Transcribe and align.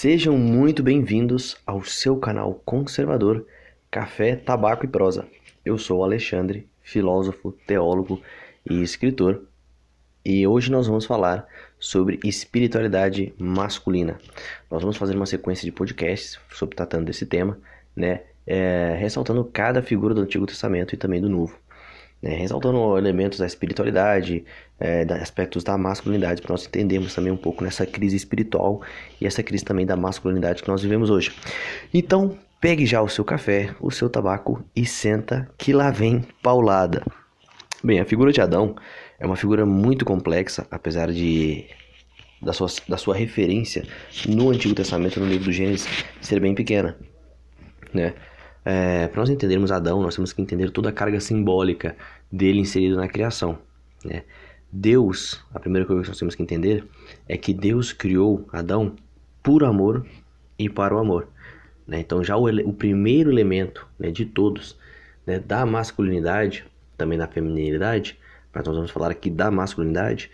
Sejam 0.00 0.38
muito 0.38 0.80
bem-vindos 0.80 1.56
ao 1.66 1.82
seu 1.82 2.16
canal 2.18 2.54
conservador 2.64 3.44
Café, 3.90 4.36
Tabaco 4.36 4.84
e 4.84 4.88
Prosa. 4.88 5.26
Eu 5.64 5.76
sou 5.76 6.04
Alexandre, 6.04 6.68
filósofo, 6.80 7.50
teólogo 7.66 8.22
e 8.64 8.80
escritor, 8.80 9.42
e 10.24 10.46
hoje 10.46 10.70
nós 10.70 10.86
vamos 10.86 11.04
falar 11.04 11.48
sobre 11.80 12.20
espiritualidade 12.22 13.34
masculina. 13.36 14.20
Nós 14.70 14.82
vamos 14.82 14.96
fazer 14.96 15.16
uma 15.16 15.26
sequência 15.26 15.64
de 15.64 15.72
podcasts 15.72 16.38
sobre 16.52 16.76
tratando 16.76 17.06
desse 17.06 17.26
tema, 17.26 17.58
né, 17.96 18.20
é, 18.46 18.96
ressaltando 19.00 19.44
cada 19.46 19.82
figura 19.82 20.14
do 20.14 20.20
Antigo 20.20 20.46
Testamento 20.46 20.94
e 20.94 20.96
também 20.96 21.20
do 21.20 21.28
Novo 21.28 21.58
né, 22.22 22.34
ressaltando 22.34 22.98
elementos 22.98 23.38
da 23.38 23.46
espiritualidade, 23.46 24.44
é, 24.78 25.02
aspectos 25.20 25.62
da 25.62 25.78
masculinidade, 25.78 26.42
para 26.42 26.52
nós 26.52 26.66
entendermos 26.66 27.14
também 27.14 27.32
um 27.32 27.36
pouco 27.36 27.62
nessa 27.62 27.86
crise 27.86 28.16
espiritual 28.16 28.82
e 29.20 29.26
essa 29.26 29.42
crise 29.42 29.64
também 29.64 29.86
da 29.86 29.96
masculinidade 29.96 30.62
que 30.62 30.68
nós 30.68 30.82
vivemos 30.82 31.10
hoje. 31.10 31.32
Então, 31.92 32.36
pegue 32.60 32.84
já 32.84 33.00
o 33.00 33.08
seu 33.08 33.24
café, 33.24 33.74
o 33.80 33.90
seu 33.90 34.10
tabaco 34.10 34.64
e 34.74 34.84
senta 34.84 35.48
que 35.56 35.72
lá 35.72 35.90
vem 35.90 36.24
paulada. 36.42 37.02
Bem, 37.82 38.00
a 38.00 38.04
figura 38.04 38.32
de 38.32 38.40
Adão 38.40 38.74
é 39.18 39.26
uma 39.26 39.36
figura 39.36 39.64
muito 39.64 40.04
complexa, 40.04 40.66
apesar 40.70 41.12
de 41.12 41.66
da 42.40 42.52
sua, 42.52 42.68
da 42.88 42.96
sua 42.96 43.16
referência 43.16 43.84
no 44.28 44.50
Antigo 44.50 44.74
Testamento, 44.74 45.18
no 45.18 45.26
livro 45.26 45.46
do 45.46 45.52
Gênesis, 45.52 45.88
ser 46.20 46.40
bem 46.40 46.54
pequena, 46.54 46.96
né? 47.92 48.14
É, 48.70 49.08
para 49.08 49.20
nós 49.20 49.30
entendermos 49.30 49.72
Adão, 49.72 50.02
nós 50.02 50.14
temos 50.14 50.30
que 50.30 50.42
entender 50.42 50.70
toda 50.70 50.90
a 50.90 50.92
carga 50.92 51.18
simbólica 51.20 51.96
dele 52.30 52.60
inserida 52.60 52.96
na 52.96 53.08
criação. 53.08 53.58
Né? 54.04 54.24
Deus, 54.70 55.42
a 55.54 55.58
primeira 55.58 55.86
coisa 55.86 56.02
que 56.02 56.08
nós 56.08 56.18
temos 56.18 56.34
que 56.34 56.42
entender 56.42 56.84
é 57.26 57.38
que 57.38 57.54
Deus 57.54 57.94
criou 57.94 58.46
Adão 58.52 58.94
por 59.42 59.64
amor 59.64 60.04
e 60.58 60.68
para 60.68 60.94
o 60.94 60.98
amor. 60.98 61.28
Né? 61.86 62.00
Então, 62.00 62.22
já 62.22 62.36
o, 62.36 62.46
o, 62.46 62.72
primeiro 62.74 63.32
elemento 63.32 63.88
né, 63.98 64.10
de 64.10 64.26
todos 64.26 64.76
né, 65.26 65.38
da 65.38 65.64
masculinidade, 65.64 66.66
também 66.94 67.16
da 67.16 67.26
feminilidade, 67.26 68.18
mas 68.52 68.66
nós 68.66 68.76
vamos 68.76 68.90
falar 68.90 69.10
aqui 69.10 69.30
da 69.30 69.50
masculinidade, 69.50 70.30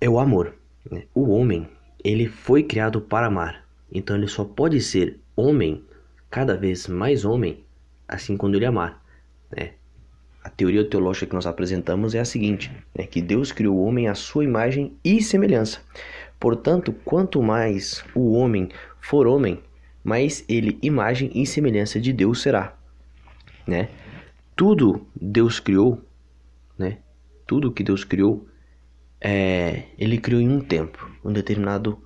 é 0.00 0.08
o 0.08 0.20
amor. 0.20 0.54
Né? 0.88 1.02
O 1.12 1.30
homem, 1.30 1.68
ele 2.04 2.28
foi 2.28 2.62
criado 2.62 3.00
para 3.00 3.26
amar. 3.26 3.64
Então, 3.90 4.14
ele 4.14 4.28
só 4.28 4.44
pode 4.44 4.80
ser 4.80 5.18
homem 5.34 5.82
cada 6.30 6.56
vez 6.56 6.86
mais 6.86 7.24
homem, 7.24 7.64
assim 8.06 8.36
quando 8.36 8.56
ele 8.56 8.66
amar. 8.66 9.02
Né? 9.54 9.72
A 10.42 10.50
teoria 10.50 10.88
teológica 10.88 11.26
que 11.26 11.34
nós 11.34 11.46
apresentamos 11.46 12.14
é 12.14 12.20
a 12.20 12.24
seguinte: 12.24 12.70
né? 12.96 13.06
que 13.06 13.20
Deus 13.20 13.52
criou 13.52 13.76
o 13.76 13.84
homem 13.84 14.08
à 14.08 14.14
sua 14.14 14.44
imagem 14.44 14.96
e 15.04 15.22
semelhança. 15.22 15.80
Portanto, 16.38 16.92
quanto 17.04 17.42
mais 17.42 18.04
o 18.14 18.32
homem 18.32 18.68
for 19.00 19.26
homem, 19.26 19.62
mais 20.04 20.44
ele 20.48 20.78
imagem 20.82 21.30
e 21.34 21.44
semelhança 21.46 22.00
de 22.00 22.12
Deus 22.12 22.40
será. 22.40 22.76
Né? 23.66 23.88
Tudo 24.54 25.06
Deus 25.14 25.60
criou, 25.60 26.02
né? 26.76 26.98
Tudo 27.46 27.72
que 27.72 27.82
Deus 27.82 28.04
criou, 28.04 28.46
é, 29.20 29.84
ele 29.98 30.18
criou 30.18 30.40
em 30.40 30.48
um 30.48 30.60
tempo, 30.60 31.10
um 31.24 31.32
determinado 31.32 32.02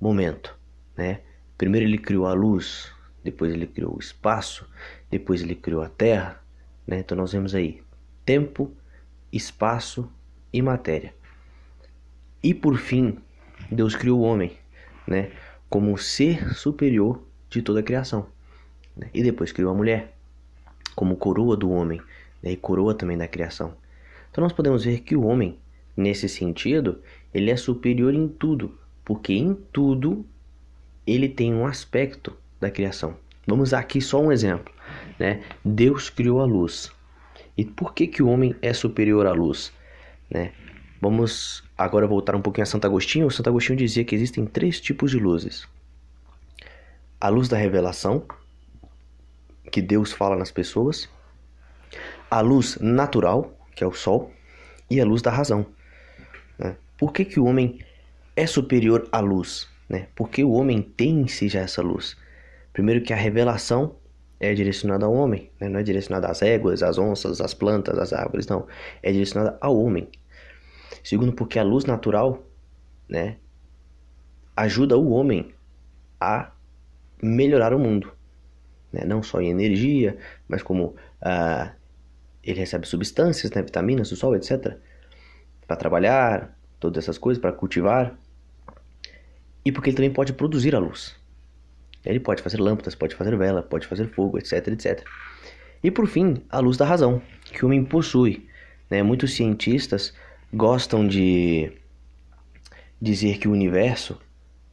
momento, 0.00 0.56
né? 0.96 1.20
Primeiro 1.56 1.86
ele 1.86 1.98
criou 1.98 2.26
a 2.26 2.32
luz, 2.32 2.92
depois 3.22 3.52
ele 3.52 3.66
criou 3.66 3.96
o 3.96 3.98
espaço, 3.98 4.68
depois 5.10 5.42
ele 5.42 5.54
criou 5.54 5.82
a 5.82 5.88
terra. 5.88 6.42
Né? 6.86 7.00
Então 7.00 7.16
nós 7.16 7.32
vemos 7.32 7.54
aí 7.54 7.82
tempo, 8.24 8.72
espaço 9.32 10.10
e 10.52 10.62
matéria. 10.62 11.14
E 12.42 12.54
por 12.54 12.78
fim, 12.78 13.18
Deus 13.70 13.96
criou 13.96 14.20
o 14.20 14.22
homem 14.22 14.56
né? 15.06 15.30
como 15.68 15.96
ser 15.98 16.54
superior 16.54 17.22
de 17.50 17.62
toda 17.62 17.80
a 17.80 17.82
criação. 17.82 18.26
Né? 18.96 19.08
E 19.12 19.22
depois 19.22 19.52
criou 19.52 19.72
a 19.72 19.74
mulher 19.74 20.14
como 20.94 21.16
coroa 21.16 21.56
do 21.56 21.70
homem 21.70 22.00
né? 22.42 22.52
e 22.52 22.56
coroa 22.56 22.94
também 22.94 23.16
da 23.16 23.26
criação. 23.26 23.74
Então 24.30 24.42
nós 24.42 24.52
podemos 24.52 24.84
ver 24.84 25.00
que 25.00 25.16
o 25.16 25.24
homem, 25.24 25.58
nesse 25.96 26.28
sentido, 26.28 27.00
ele 27.34 27.50
é 27.50 27.56
superior 27.56 28.14
em 28.14 28.28
tudo, 28.28 28.78
porque 29.04 29.32
em 29.32 29.54
tudo 29.54 30.24
ele 31.06 31.28
tem 31.28 31.54
um 31.54 31.66
aspecto 31.66 32.36
da 32.60 32.70
criação. 32.70 33.16
Vamos 33.46 33.72
aqui 33.72 34.00
só 34.00 34.20
um 34.20 34.30
exemplo, 34.30 34.72
né? 35.18 35.42
Deus 35.64 36.10
criou 36.10 36.40
a 36.40 36.44
luz. 36.44 36.92
E 37.56 37.64
por 37.64 37.94
que 37.94 38.06
que 38.06 38.22
o 38.22 38.28
homem 38.28 38.54
é 38.60 38.72
superior 38.72 39.26
à 39.26 39.32
luz, 39.32 39.72
né? 40.30 40.52
Vamos 41.00 41.62
agora 41.76 42.06
voltar 42.06 42.34
um 42.34 42.42
pouquinho 42.42 42.64
a 42.64 42.66
Santo 42.66 42.86
Agostinho. 42.86 43.26
O 43.26 43.30
Santo 43.30 43.48
Agostinho 43.48 43.78
dizia 43.78 44.04
que 44.04 44.14
existem 44.14 44.44
três 44.44 44.80
tipos 44.80 45.10
de 45.12 45.18
luzes: 45.18 45.68
a 47.20 47.28
luz 47.28 47.48
da 47.48 47.56
revelação, 47.56 48.24
que 49.70 49.80
Deus 49.80 50.12
fala 50.12 50.36
nas 50.36 50.50
pessoas, 50.50 51.08
a 52.30 52.40
luz 52.40 52.78
natural, 52.80 53.56
que 53.74 53.84
é 53.84 53.86
o 53.86 53.92
sol, 53.92 54.32
e 54.90 55.00
a 55.00 55.04
luz 55.04 55.22
da 55.22 55.30
razão. 55.30 55.66
Né? 56.58 56.76
Por 56.96 57.12
que, 57.12 57.24
que 57.24 57.38
o 57.38 57.44
homem 57.44 57.78
é 58.34 58.46
superior 58.46 59.08
à 59.12 59.20
luz? 59.20 59.68
Né? 59.88 60.08
Porque 60.16 60.42
o 60.42 60.52
homem 60.52 60.82
tem 60.82 61.20
em 61.20 61.28
si 61.28 61.48
já 61.48 61.60
essa 61.60 61.80
luz. 61.80 62.16
Primeiro 62.78 63.02
que 63.02 63.12
a 63.12 63.16
revelação 63.16 63.96
é 64.38 64.54
direcionada 64.54 65.04
ao 65.04 65.12
homem, 65.12 65.50
né? 65.60 65.68
não 65.68 65.80
é 65.80 65.82
direcionada 65.82 66.28
às 66.28 66.42
éguas, 66.42 66.80
às 66.80 66.96
onças, 66.96 67.40
às 67.40 67.52
plantas, 67.52 67.98
às 67.98 68.12
árvores, 68.12 68.46
não. 68.46 68.68
É 69.02 69.10
direcionada 69.10 69.58
ao 69.60 69.76
homem. 69.76 70.08
Segundo, 71.02 71.32
porque 71.32 71.58
a 71.58 71.64
luz 71.64 71.86
natural 71.86 72.40
né, 73.08 73.38
ajuda 74.56 74.96
o 74.96 75.10
homem 75.10 75.52
a 76.20 76.52
melhorar 77.20 77.74
o 77.74 77.80
mundo. 77.80 78.12
Né? 78.92 79.04
Não 79.04 79.24
só 79.24 79.40
em 79.40 79.50
energia, 79.50 80.16
mas 80.46 80.62
como 80.62 80.94
ah, 81.20 81.72
ele 82.44 82.60
recebe 82.60 82.86
substâncias, 82.86 83.50
né, 83.50 83.60
vitaminas 83.60 84.10
do 84.10 84.14
sol, 84.14 84.36
etc. 84.36 84.76
Para 85.66 85.74
trabalhar, 85.74 86.56
todas 86.78 87.02
essas 87.02 87.18
coisas, 87.18 87.40
para 87.40 87.50
cultivar. 87.50 88.16
E 89.64 89.72
porque 89.72 89.90
ele 89.90 89.96
também 89.96 90.12
pode 90.12 90.32
produzir 90.32 90.76
a 90.76 90.78
luz. 90.78 91.17
Ele 92.04 92.20
pode 92.20 92.42
fazer 92.42 92.58
lâmpadas, 92.58 92.94
pode 92.94 93.14
fazer 93.14 93.36
vela, 93.36 93.62
pode 93.62 93.86
fazer 93.86 94.08
fogo, 94.08 94.38
etc, 94.38 94.68
etc. 94.68 95.04
E 95.82 95.90
por 95.90 96.06
fim, 96.06 96.42
a 96.48 96.58
luz 96.58 96.76
da 96.76 96.84
razão, 96.84 97.22
que 97.44 97.64
o 97.64 97.68
homem 97.68 97.84
possui. 97.84 98.46
Né? 98.90 99.02
Muitos 99.02 99.34
cientistas 99.34 100.14
gostam 100.52 101.06
de 101.06 101.72
dizer 103.00 103.38
que 103.38 103.48
o 103.48 103.52
universo 103.52 104.18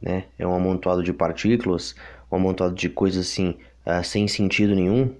né, 0.00 0.24
é 0.38 0.46
um 0.46 0.54
amontoado 0.54 1.02
de 1.02 1.12
partículas, 1.12 1.94
um 2.30 2.36
amontoado 2.36 2.74
de 2.74 2.88
coisas 2.88 3.26
assim, 3.26 3.56
uh, 3.86 4.02
sem 4.02 4.26
sentido 4.26 4.74
nenhum, 4.74 5.14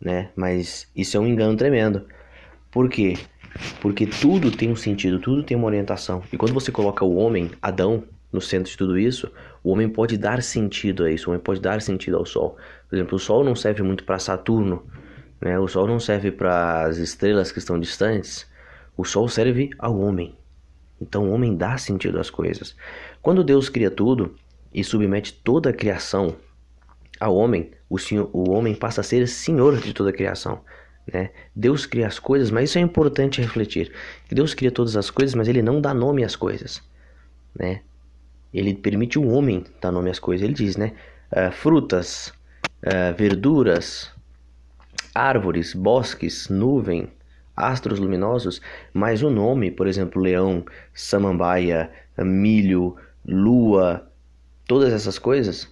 né? 0.00 0.30
Mas 0.34 0.88
isso 0.94 1.16
é 1.16 1.20
um 1.20 1.26
engano 1.26 1.56
tremendo. 1.56 2.06
Por 2.70 2.88
quê? 2.88 3.14
Porque 3.80 4.06
tudo 4.06 4.50
tem 4.50 4.70
um 4.70 4.76
sentido, 4.76 5.18
tudo 5.18 5.42
tem 5.42 5.56
uma 5.56 5.66
orientação. 5.66 6.22
E 6.32 6.36
quando 6.36 6.52
você 6.52 6.72
coloca 6.72 7.04
o 7.04 7.16
homem, 7.16 7.50
Adão, 7.62 8.04
no 8.34 8.40
centro 8.40 8.68
de 8.68 8.76
tudo 8.76 8.98
isso, 8.98 9.30
o 9.62 9.70
homem 9.70 9.88
pode 9.88 10.18
dar 10.18 10.42
sentido 10.42 11.04
a 11.04 11.10
isso, 11.10 11.30
o 11.30 11.32
homem 11.32 11.40
pode 11.40 11.60
dar 11.60 11.80
sentido 11.80 12.16
ao 12.16 12.26
Sol. 12.26 12.56
Por 12.88 12.96
exemplo, 12.96 13.14
o 13.14 13.18
Sol 13.20 13.44
não 13.44 13.54
serve 13.54 13.80
muito 13.84 14.02
para 14.02 14.18
Saturno, 14.18 14.84
né? 15.40 15.56
o 15.56 15.68
Sol 15.68 15.86
não 15.86 16.00
serve 16.00 16.32
para 16.32 16.82
as 16.82 16.96
estrelas 16.96 17.52
que 17.52 17.60
estão 17.60 17.78
distantes, 17.78 18.44
o 18.96 19.04
Sol 19.04 19.28
serve 19.28 19.70
ao 19.78 19.96
homem. 19.96 20.36
Então 21.00 21.30
o 21.30 21.32
homem 21.32 21.56
dá 21.56 21.78
sentido 21.78 22.18
às 22.18 22.28
coisas. 22.28 22.74
Quando 23.22 23.44
Deus 23.44 23.68
cria 23.68 23.90
tudo 23.90 24.34
e 24.72 24.82
submete 24.82 25.32
toda 25.32 25.70
a 25.70 25.72
criação 25.72 26.34
ao 27.20 27.36
homem, 27.36 27.70
o, 27.88 28.00
senhor, 28.00 28.28
o 28.32 28.50
homem 28.50 28.74
passa 28.74 29.00
a 29.00 29.04
ser 29.04 29.28
senhor 29.28 29.76
de 29.78 29.92
toda 29.92 30.10
a 30.10 30.12
criação. 30.12 30.60
Né? 31.06 31.30
Deus 31.54 31.86
cria 31.86 32.08
as 32.08 32.18
coisas, 32.18 32.50
mas 32.50 32.70
isso 32.70 32.78
é 32.78 32.80
importante 32.80 33.40
refletir. 33.40 33.92
Deus 34.28 34.54
cria 34.54 34.72
todas 34.72 34.96
as 34.96 35.08
coisas, 35.08 35.36
mas 35.36 35.46
ele 35.46 35.62
não 35.62 35.80
dá 35.80 35.94
nome 35.94 36.24
às 36.24 36.34
coisas. 36.34 36.82
Né? 37.54 37.82
Ele 38.58 38.74
permite 38.74 39.18
o 39.18 39.28
homem 39.28 39.64
dar 39.80 39.90
nome 39.90 40.10
às 40.10 40.18
coisas. 40.18 40.44
Ele 40.44 40.54
diz, 40.54 40.76
né? 40.76 40.92
Uh, 41.32 41.50
frutas, 41.50 42.32
uh, 42.82 43.14
verduras, 43.16 44.12
árvores, 45.14 45.74
bosques, 45.74 46.48
nuvem, 46.48 47.10
astros 47.56 47.98
luminosos, 47.98 48.60
mas 48.92 49.22
o 49.22 49.30
nome, 49.30 49.70
por 49.70 49.86
exemplo, 49.86 50.20
leão, 50.20 50.64
samambaia, 50.92 51.90
milho, 52.18 52.96
lua, 53.24 54.10
todas 54.66 54.92
essas 54.92 55.18
coisas, 55.18 55.68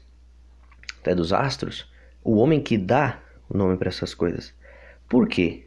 até 1.01 1.15
dos 1.15 1.33
astros, 1.33 1.91
o 2.23 2.37
homem 2.37 2.61
que 2.61 2.79
dá 2.79 3.21
o 3.49 3.57
nome 3.57 3.77
para 3.77 3.89
essas 3.89 4.15
coisas. 4.15 4.55
Por 5.09 5.29
quê? 5.29 5.67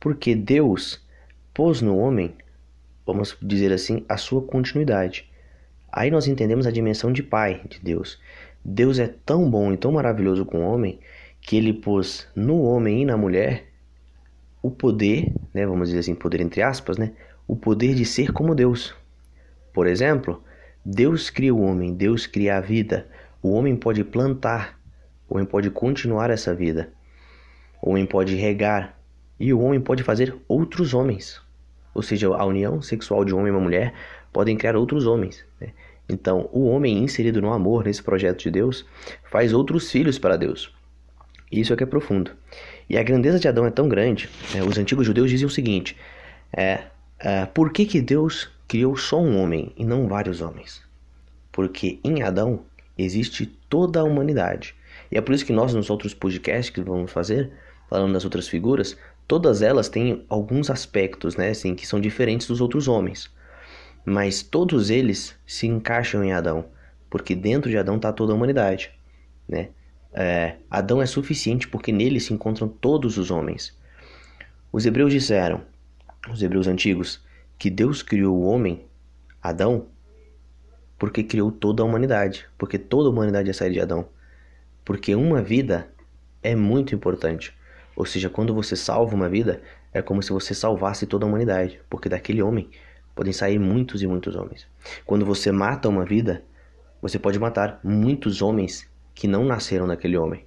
Porque 0.00 0.34
Deus 0.34 1.00
pôs 1.54 1.82
no 1.82 1.96
homem, 1.98 2.34
vamos 3.06 3.36
dizer 3.40 3.72
assim, 3.72 4.04
a 4.08 4.16
sua 4.16 4.42
continuidade. 4.42 5.30
Aí 5.92 6.10
nós 6.10 6.26
entendemos 6.26 6.66
a 6.66 6.70
dimensão 6.70 7.12
de 7.12 7.22
Pai 7.22 7.60
de 7.68 7.78
Deus. 7.78 8.18
Deus 8.64 8.98
é 8.98 9.12
tão 9.26 9.50
bom 9.50 9.72
e 9.72 9.76
tão 9.76 9.92
maravilhoso 9.92 10.46
com 10.46 10.60
o 10.60 10.72
homem 10.72 10.98
que 11.40 11.56
ele 11.56 11.72
pôs 11.72 12.26
no 12.34 12.62
homem 12.62 13.02
e 13.02 13.04
na 13.04 13.16
mulher 13.16 13.66
o 14.62 14.70
poder, 14.70 15.32
né, 15.52 15.66
vamos 15.66 15.88
dizer 15.88 16.00
assim, 16.00 16.14
poder 16.14 16.40
entre 16.40 16.62
aspas, 16.62 16.96
né, 16.96 17.12
o 17.46 17.56
poder 17.56 17.94
de 17.94 18.04
ser 18.04 18.32
como 18.32 18.54
Deus. 18.54 18.94
Por 19.74 19.86
exemplo, 19.86 20.42
Deus 20.84 21.28
cria 21.28 21.54
o 21.54 21.60
homem, 21.60 21.92
Deus 21.92 22.26
cria 22.26 22.56
a 22.56 22.60
vida. 22.60 23.06
O 23.42 23.52
homem 23.52 23.76
pode 23.76 24.04
plantar, 24.04 24.78
o 25.28 25.34
homem 25.34 25.46
pode 25.46 25.68
continuar 25.70 26.30
essa 26.30 26.54
vida. 26.54 26.92
O 27.82 27.90
homem 27.90 28.06
pode 28.06 28.36
regar 28.36 28.96
e 29.38 29.52
o 29.52 29.60
homem 29.60 29.80
pode 29.80 30.04
fazer 30.04 30.34
outros 30.46 30.94
homens. 30.94 31.42
Ou 31.92 32.02
seja, 32.02 32.28
a 32.28 32.44
união 32.44 32.80
sexual 32.80 33.24
de 33.24 33.34
um 33.34 33.38
homem 33.38 33.52
e 33.52 33.56
uma 33.56 33.60
mulher 33.60 33.92
podem 34.32 34.56
criar 34.56 34.76
outros 34.76 35.06
homens. 35.06 35.44
Né? 35.60 35.68
Então, 36.08 36.48
o 36.52 36.66
homem 36.66 36.98
inserido 36.98 37.40
no 37.40 37.52
amor, 37.52 37.84
nesse 37.84 38.02
projeto 38.02 38.42
de 38.42 38.50
Deus, 38.50 38.84
faz 39.30 39.52
outros 39.52 39.90
filhos 39.90 40.18
para 40.18 40.36
Deus. 40.36 40.72
Isso 41.50 41.72
é 41.72 41.76
que 41.76 41.82
é 41.82 41.86
profundo. 41.86 42.30
E 42.88 42.96
a 42.96 43.02
grandeza 43.02 43.38
de 43.38 43.46
Adão 43.46 43.66
é 43.66 43.70
tão 43.70 43.88
grande, 43.88 44.28
né? 44.54 44.62
os 44.62 44.78
antigos 44.78 45.06
judeus 45.06 45.30
diziam 45.30 45.48
o 45.48 45.50
seguinte: 45.50 45.96
é, 46.52 46.84
é, 47.18 47.46
por 47.46 47.72
que, 47.72 47.84
que 47.86 48.00
Deus 48.00 48.50
criou 48.66 48.96
só 48.96 49.20
um 49.20 49.40
homem 49.40 49.72
e 49.76 49.84
não 49.84 50.08
vários 50.08 50.40
homens? 50.40 50.82
Porque 51.50 52.00
em 52.02 52.22
Adão 52.22 52.60
existe 52.96 53.46
toda 53.68 54.00
a 54.00 54.04
humanidade. 54.04 54.74
E 55.10 55.18
é 55.18 55.20
por 55.20 55.34
isso 55.34 55.44
que 55.44 55.52
nós, 55.52 55.74
nos 55.74 55.90
outros 55.90 56.14
podcasts 56.14 56.70
que 56.70 56.80
vamos 56.80 57.12
fazer, 57.12 57.50
falando 57.88 58.14
das 58.14 58.24
outras 58.24 58.48
figuras, 58.48 58.96
todas 59.28 59.62
elas 59.62 59.88
têm 59.88 60.24
alguns 60.28 60.70
aspectos, 60.70 61.36
né, 61.36 61.50
assim, 61.50 61.74
que 61.74 61.86
são 61.86 62.00
diferentes 62.00 62.46
dos 62.46 62.60
outros 62.60 62.88
homens. 62.88 63.30
Mas 64.04 64.42
todos 64.42 64.90
eles 64.90 65.36
se 65.46 65.66
encaixam 65.66 66.24
em 66.24 66.32
Adão, 66.32 66.66
porque 67.08 67.34
dentro 67.34 67.70
de 67.70 67.76
Adão 67.76 67.96
está 67.96 68.12
toda 68.12 68.32
a 68.32 68.36
humanidade, 68.36 68.90
né? 69.48 69.68
É, 70.12 70.56
Adão 70.70 71.00
é 71.00 71.06
suficiente 71.06 71.66
porque 71.66 71.90
nele 71.90 72.20
se 72.20 72.34
encontram 72.34 72.68
todos 72.68 73.16
os 73.16 73.30
homens. 73.30 73.76
Os 74.70 74.84
hebreus 74.84 75.12
disseram, 75.12 75.62
os 76.30 76.42
hebreus 76.42 76.66
antigos, 76.66 77.22
que 77.58 77.70
Deus 77.70 78.02
criou 78.02 78.36
o 78.36 78.42
homem, 78.42 78.84
Adão, 79.42 79.86
porque 80.98 81.22
criou 81.22 81.50
toda 81.50 81.82
a 81.82 81.86
humanidade, 81.86 82.46
porque 82.58 82.78
toda 82.78 83.08
a 83.08 83.12
humanidade 83.12 83.50
é 83.50 83.52
sair 83.52 83.72
de 83.72 83.80
Adão. 83.80 84.06
Porque 84.84 85.14
uma 85.14 85.42
vida 85.42 85.88
é 86.42 86.54
muito 86.54 86.94
importante. 86.94 87.54
Ou 87.96 88.04
seja, 88.04 88.28
quando 88.30 88.54
você 88.54 88.76
salva 88.76 89.14
uma 89.14 89.28
vida, 89.28 89.60
é 89.92 90.00
como 90.00 90.22
se 90.22 90.32
você 90.32 90.54
salvasse 90.54 91.06
toda 91.06 91.24
a 91.24 91.28
humanidade, 91.28 91.80
porque 91.90 92.08
daquele 92.08 92.42
homem 92.42 92.70
podem 93.14 93.32
sair 93.32 93.58
muitos 93.58 94.02
e 94.02 94.06
muitos 94.06 94.34
homens. 94.36 94.66
Quando 95.04 95.24
você 95.24 95.52
mata 95.52 95.88
uma 95.88 96.04
vida, 96.04 96.42
você 97.00 97.18
pode 97.18 97.38
matar 97.38 97.80
muitos 97.82 98.42
homens 98.42 98.88
que 99.14 99.28
não 99.28 99.44
nasceram 99.44 99.86
daquele 99.86 100.16
homem. 100.16 100.44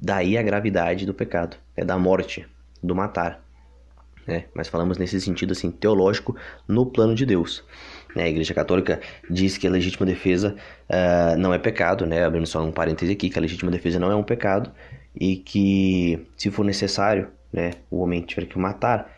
Daí 0.00 0.36
a 0.36 0.42
gravidade 0.42 1.06
do 1.06 1.14
pecado, 1.14 1.56
é 1.76 1.84
da 1.84 1.98
morte, 1.98 2.46
do 2.82 2.94
matar. 2.94 3.42
Né? 4.26 4.44
Mas 4.54 4.68
falamos 4.68 4.98
nesse 4.98 5.20
sentido 5.20 5.52
assim 5.52 5.70
teológico 5.70 6.36
no 6.68 6.84
plano 6.86 7.14
de 7.14 7.24
Deus. 7.24 7.64
Né? 8.14 8.24
A 8.24 8.28
Igreja 8.28 8.52
Católica 8.52 9.00
diz 9.30 9.56
que 9.56 9.66
a 9.66 9.70
legítima 9.70 10.04
defesa 10.04 10.54
uh, 10.88 11.38
não 11.38 11.54
é 11.54 11.58
pecado, 11.58 12.04
né? 12.06 12.24
abrindo 12.24 12.46
só 12.46 12.62
um 12.62 12.72
parêntese 12.72 13.12
aqui, 13.12 13.30
que 13.30 13.38
a 13.38 13.42
legítima 13.42 13.70
defesa 13.70 13.98
não 13.98 14.10
é 14.10 14.16
um 14.16 14.22
pecado 14.22 14.70
e 15.18 15.36
que, 15.36 16.26
se 16.36 16.50
for 16.50 16.64
necessário, 16.64 17.28
né, 17.52 17.70
o 17.90 18.00
homem 18.02 18.20
tiver 18.20 18.46
que 18.46 18.58
matar 18.58 19.15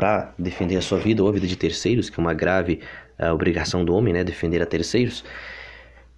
para 0.00 0.32
defender 0.38 0.78
a 0.78 0.80
sua 0.80 0.98
vida 0.98 1.22
ou 1.22 1.28
a 1.28 1.32
vida 1.32 1.46
de 1.46 1.56
terceiros, 1.56 2.08
que 2.08 2.18
é 2.18 2.22
uma 2.22 2.32
grave 2.32 2.80
uh, 3.18 3.34
obrigação 3.34 3.84
do 3.84 3.94
homem, 3.94 4.14
né, 4.14 4.24
defender 4.24 4.62
a 4.62 4.64
terceiros, 4.64 5.22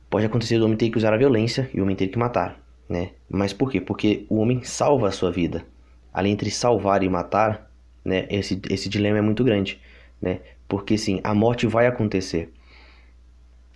pode 0.08 0.24
acontecer 0.24 0.56
do 0.56 0.66
homem 0.66 0.76
ter 0.76 0.88
que 0.88 0.96
usar 0.96 1.12
a 1.12 1.16
violência 1.16 1.68
e 1.74 1.80
o 1.80 1.82
homem 1.82 1.96
ter 1.96 2.06
que 2.06 2.16
matar, 2.16 2.60
né? 2.88 3.10
Mas 3.28 3.52
por 3.52 3.72
quê? 3.72 3.80
Porque 3.80 4.24
o 4.28 4.36
homem 4.36 4.62
salva 4.62 5.08
a 5.08 5.10
sua 5.10 5.32
vida. 5.32 5.66
Ali 6.14 6.30
entre 6.30 6.48
salvar 6.48 7.02
e 7.02 7.08
matar, 7.08 7.68
né, 8.04 8.28
esse, 8.30 8.62
esse 8.70 8.88
dilema 8.88 9.18
é 9.18 9.20
muito 9.20 9.42
grande, 9.42 9.80
né? 10.20 10.38
Porque 10.68 10.96
sim, 10.96 11.18
a 11.24 11.34
morte 11.34 11.66
vai 11.66 11.88
acontecer. 11.88 12.52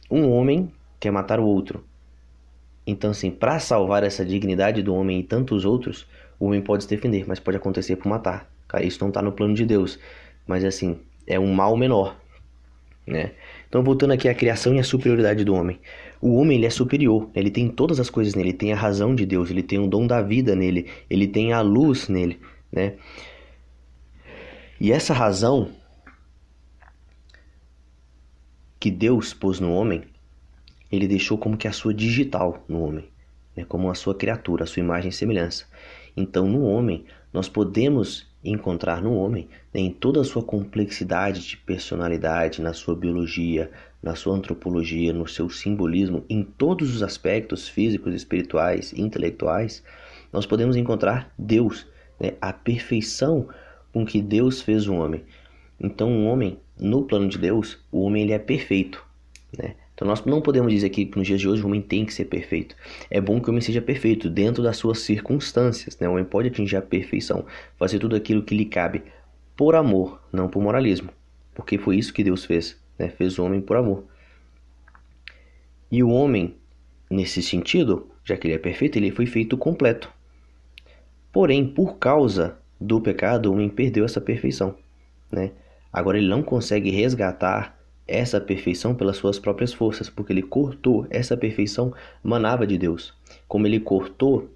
Um 0.09 0.31
homem 0.31 0.71
quer 1.01 1.11
matar 1.11 1.41
o 1.41 1.45
outro, 1.45 1.85
então, 2.87 3.11
assim, 3.11 3.33
para 3.33 3.59
salvar 3.59 4.05
essa 4.05 4.25
dignidade 4.25 4.81
do 4.81 4.95
homem 4.95 5.19
e 5.19 5.25
tantos 5.25 5.65
outros, 5.65 6.07
o 6.39 6.47
homem 6.47 6.63
pode 6.63 6.85
se 6.85 6.89
defender, 6.89 7.25
mas 7.27 7.41
pode 7.41 7.57
acontecer 7.57 7.97
por 7.97 8.09
matar. 8.09 8.49
Isso 8.83 8.99
não 9.01 9.09
está 9.09 9.23
no 9.23 9.33
plano 9.33 9.55
de 9.55 9.65
Deus. 9.65 9.99
Mas, 10.47 10.65
assim, 10.65 10.99
é 11.27 11.39
um 11.39 11.53
mal 11.53 11.77
menor. 11.77 12.17
Né? 13.07 13.33
Então, 13.69 13.83
voltando 13.83 14.13
aqui 14.13 14.29
à 14.29 14.35
criação 14.35 14.75
e 14.75 14.81
à 14.81 14.85
superioridade 14.85 15.45
do 15.45 15.55
homem. 15.55 15.79
O 16.21 16.37
homem 16.37 16.57
ele 16.57 16.67
é 16.67 16.71
superior, 16.71 17.31
ele 17.35 17.51
tem 17.51 17.69
todas 17.69 18.01
as 18.01 18.11
coisas 18.11 18.35
nele, 18.35 18.49
ele 18.49 18.57
tem 18.57 18.73
a 18.73 18.77
razão 18.77 19.15
de 19.15 19.25
Deus, 19.27 19.51
ele 19.51 19.63
tem 19.63 19.79
o 19.79 19.87
dom 19.87 20.07
da 20.07 20.23
vida 20.23 20.57
nele, 20.57 20.91
ele 21.11 21.29
tem 21.29 21.53
a 21.53 21.61
luz 21.61 22.09
nele. 22.09 22.41
Né? 22.73 22.95
E 24.81 24.91
essa 24.91 25.13
razão 25.13 25.71
que 28.81 28.91
Deus 28.91 29.33
pôs 29.35 29.61
no 29.61 29.73
homem 29.73 30.05
ele 30.91 31.09
deixou 31.09 31.37
como 31.37 31.57
que 31.57 31.69
a 31.69 31.73
sua 31.73 31.93
digital 31.93 32.65
no 32.69 32.83
homem, 32.83 33.09
né, 33.57 33.65
como 33.65 33.91
a 33.91 33.95
sua 33.95 34.15
criatura, 34.15 34.65
a 34.65 34.67
sua 34.67 34.81
imagem 34.81 35.11
e 35.11 35.13
semelhança. 35.13 35.67
Então, 36.17 36.49
no 36.49 36.63
homem, 36.63 37.05
nós 37.33 37.49
podemos 37.49 38.27
encontrar 38.51 39.03
no 39.03 39.15
homem, 39.15 39.49
em 39.75 39.91
toda 39.91 40.21
a 40.21 40.25
sua 40.25 40.43
complexidade 40.43 41.47
de 41.47 41.57
personalidade, 41.57 42.63
na 42.63 42.73
sua 42.73 42.95
biologia, 42.95 43.71
na 44.03 44.15
sua 44.15 44.37
antropologia, 44.37 45.13
no 45.13 45.27
seu 45.27 45.51
simbolismo, 45.51 46.25
em 46.29 46.43
todos 46.43 46.95
os 46.95 47.03
aspectos 47.03 47.69
físicos, 47.69 48.15
espirituais, 48.15 48.93
intelectuais, 48.93 49.83
nós 50.33 50.47
podemos 50.47 50.77
encontrar 50.77 51.33
Deus, 51.39 51.87
né, 52.21 52.33
a 52.41 52.53
perfeição 52.53 53.49
com 53.93 54.05
que 54.05 54.21
Deus 54.21 54.61
fez 54.61 54.87
o 54.87 54.95
homem. 54.95 55.25
Então, 55.81 56.11
o 56.11 56.27
homem, 56.27 56.59
no 56.79 57.05
plano 57.05 57.29
de 57.29 57.39
Deus, 57.39 57.79
o 57.91 58.03
homem 58.03 58.23
ele 58.23 58.33
é 58.33 58.39
perfeito, 58.39 59.05
né? 59.57 59.75
Então 59.97 60.07
nós 60.07 60.23
não 60.27 60.43
podemos 60.43 60.71
dizer 60.71 60.91
que 60.91 61.11
nos 61.17 61.27
dias 61.27 61.41
de 61.41 61.49
hoje 61.49 61.63
o 61.63 61.67
homem 61.67 61.81
tem 61.81 62.05
que 62.05 62.13
ser 62.13 62.27
perfeito. 62.27 62.77
É 63.11 63.19
bom 63.19 63.41
que 63.41 63.49
o 63.49 63.51
homem 63.51 63.63
seja 63.63 63.81
perfeito 63.81 64.29
dentro 64.29 64.63
das 64.63 64.77
suas 64.77 64.99
circunstâncias. 64.99 65.99
Né? 65.99 66.07
O 66.07 66.13
homem 66.13 66.25
pode 66.25 66.49
atingir 66.49 66.77
a 66.77 66.83
perfeição, 66.83 67.47
fazer 67.79 67.99
tudo 67.99 68.15
aquilo 68.15 68.43
que 68.43 68.55
lhe 68.55 68.67
cabe 68.67 69.03
por 69.57 69.75
amor, 69.75 70.21
não 70.31 70.49
por 70.49 70.63
moralismo. 70.63 71.09
Porque 71.55 71.79
foi 71.79 71.97
isso 71.97 72.13
que 72.13 72.23
Deus 72.23 72.45
fez. 72.45 72.79
Né? 72.99 73.09
Fez 73.09 73.39
o 73.39 73.45
homem 73.45 73.63
por 73.63 73.79
amor. 73.79 74.05
E 75.91 76.03
o 76.03 76.11
homem, 76.11 76.55
nesse 77.11 77.43
sentido, 77.43 78.07
já 78.23 78.37
que 78.37 78.47
ele 78.47 78.55
é 78.55 78.59
perfeito, 78.59 78.99
ele 78.99 79.11
foi 79.11 79.25
feito 79.25 79.57
completo. 79.57 80.13
Porém, 81.33 81.67
por 81.67 81.97
causa 81.97 82.59
do 82.79 83.01
pecado, 83.01 83.47
o 83.47 83.55
homem 83.55 83.71
perdeu 83.71 84.05
essa 84.05 84.21
perfeição. 84.21 84.77
Né? 85.33 85.53
Agora 85.91 86.19
ele 86.19 86.29
não 86.29 86.43
consegue 86.43 86.91
resgatar 86.91 87.76
essa 88.07 88.41
perfeição 88.41 88.95
pelas 88.95 89.17
suas 89.17 89.39
próprias 89.39 89.73
forças, 89.73 90.09
porque 90.09 90.33
ele 90.33 90.43
cortou 90.43 91.07
essa 91.11 91.37
perfeição 91.37 91.93
manava 92.23 92.67
de 92.67 92.79
Deus. 92.79 93.15
Como 93.49 93.67
ele 93.67 93.81
cortou 93.81 94.49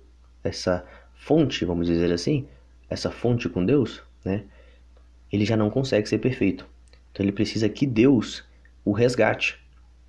essa 0.45 0.85
fonte, 1.14 1.64
vamos 1.64 1.87
dizer 1.87 2.12
assim, 2.12 2.47
essa 2.88 3.11
fonte 3.11 3.49
com 3.49 3.64
Deus, 3.64 4.02
né? 4.25 4.45
Ele 5.33 5.45
já 5.45 5.57
não 5.57 5.71
consegue 5.71 6.09
ser 6.09 6.19
perfeito. 6.19 6.66
Então 7.12 7.25
ele 7.25 7.33
precisa 7.33 7.69
que 7.69 7.87
Deus 7.87 8.45
o 8.85 8.92
resgate, 8.92 9.59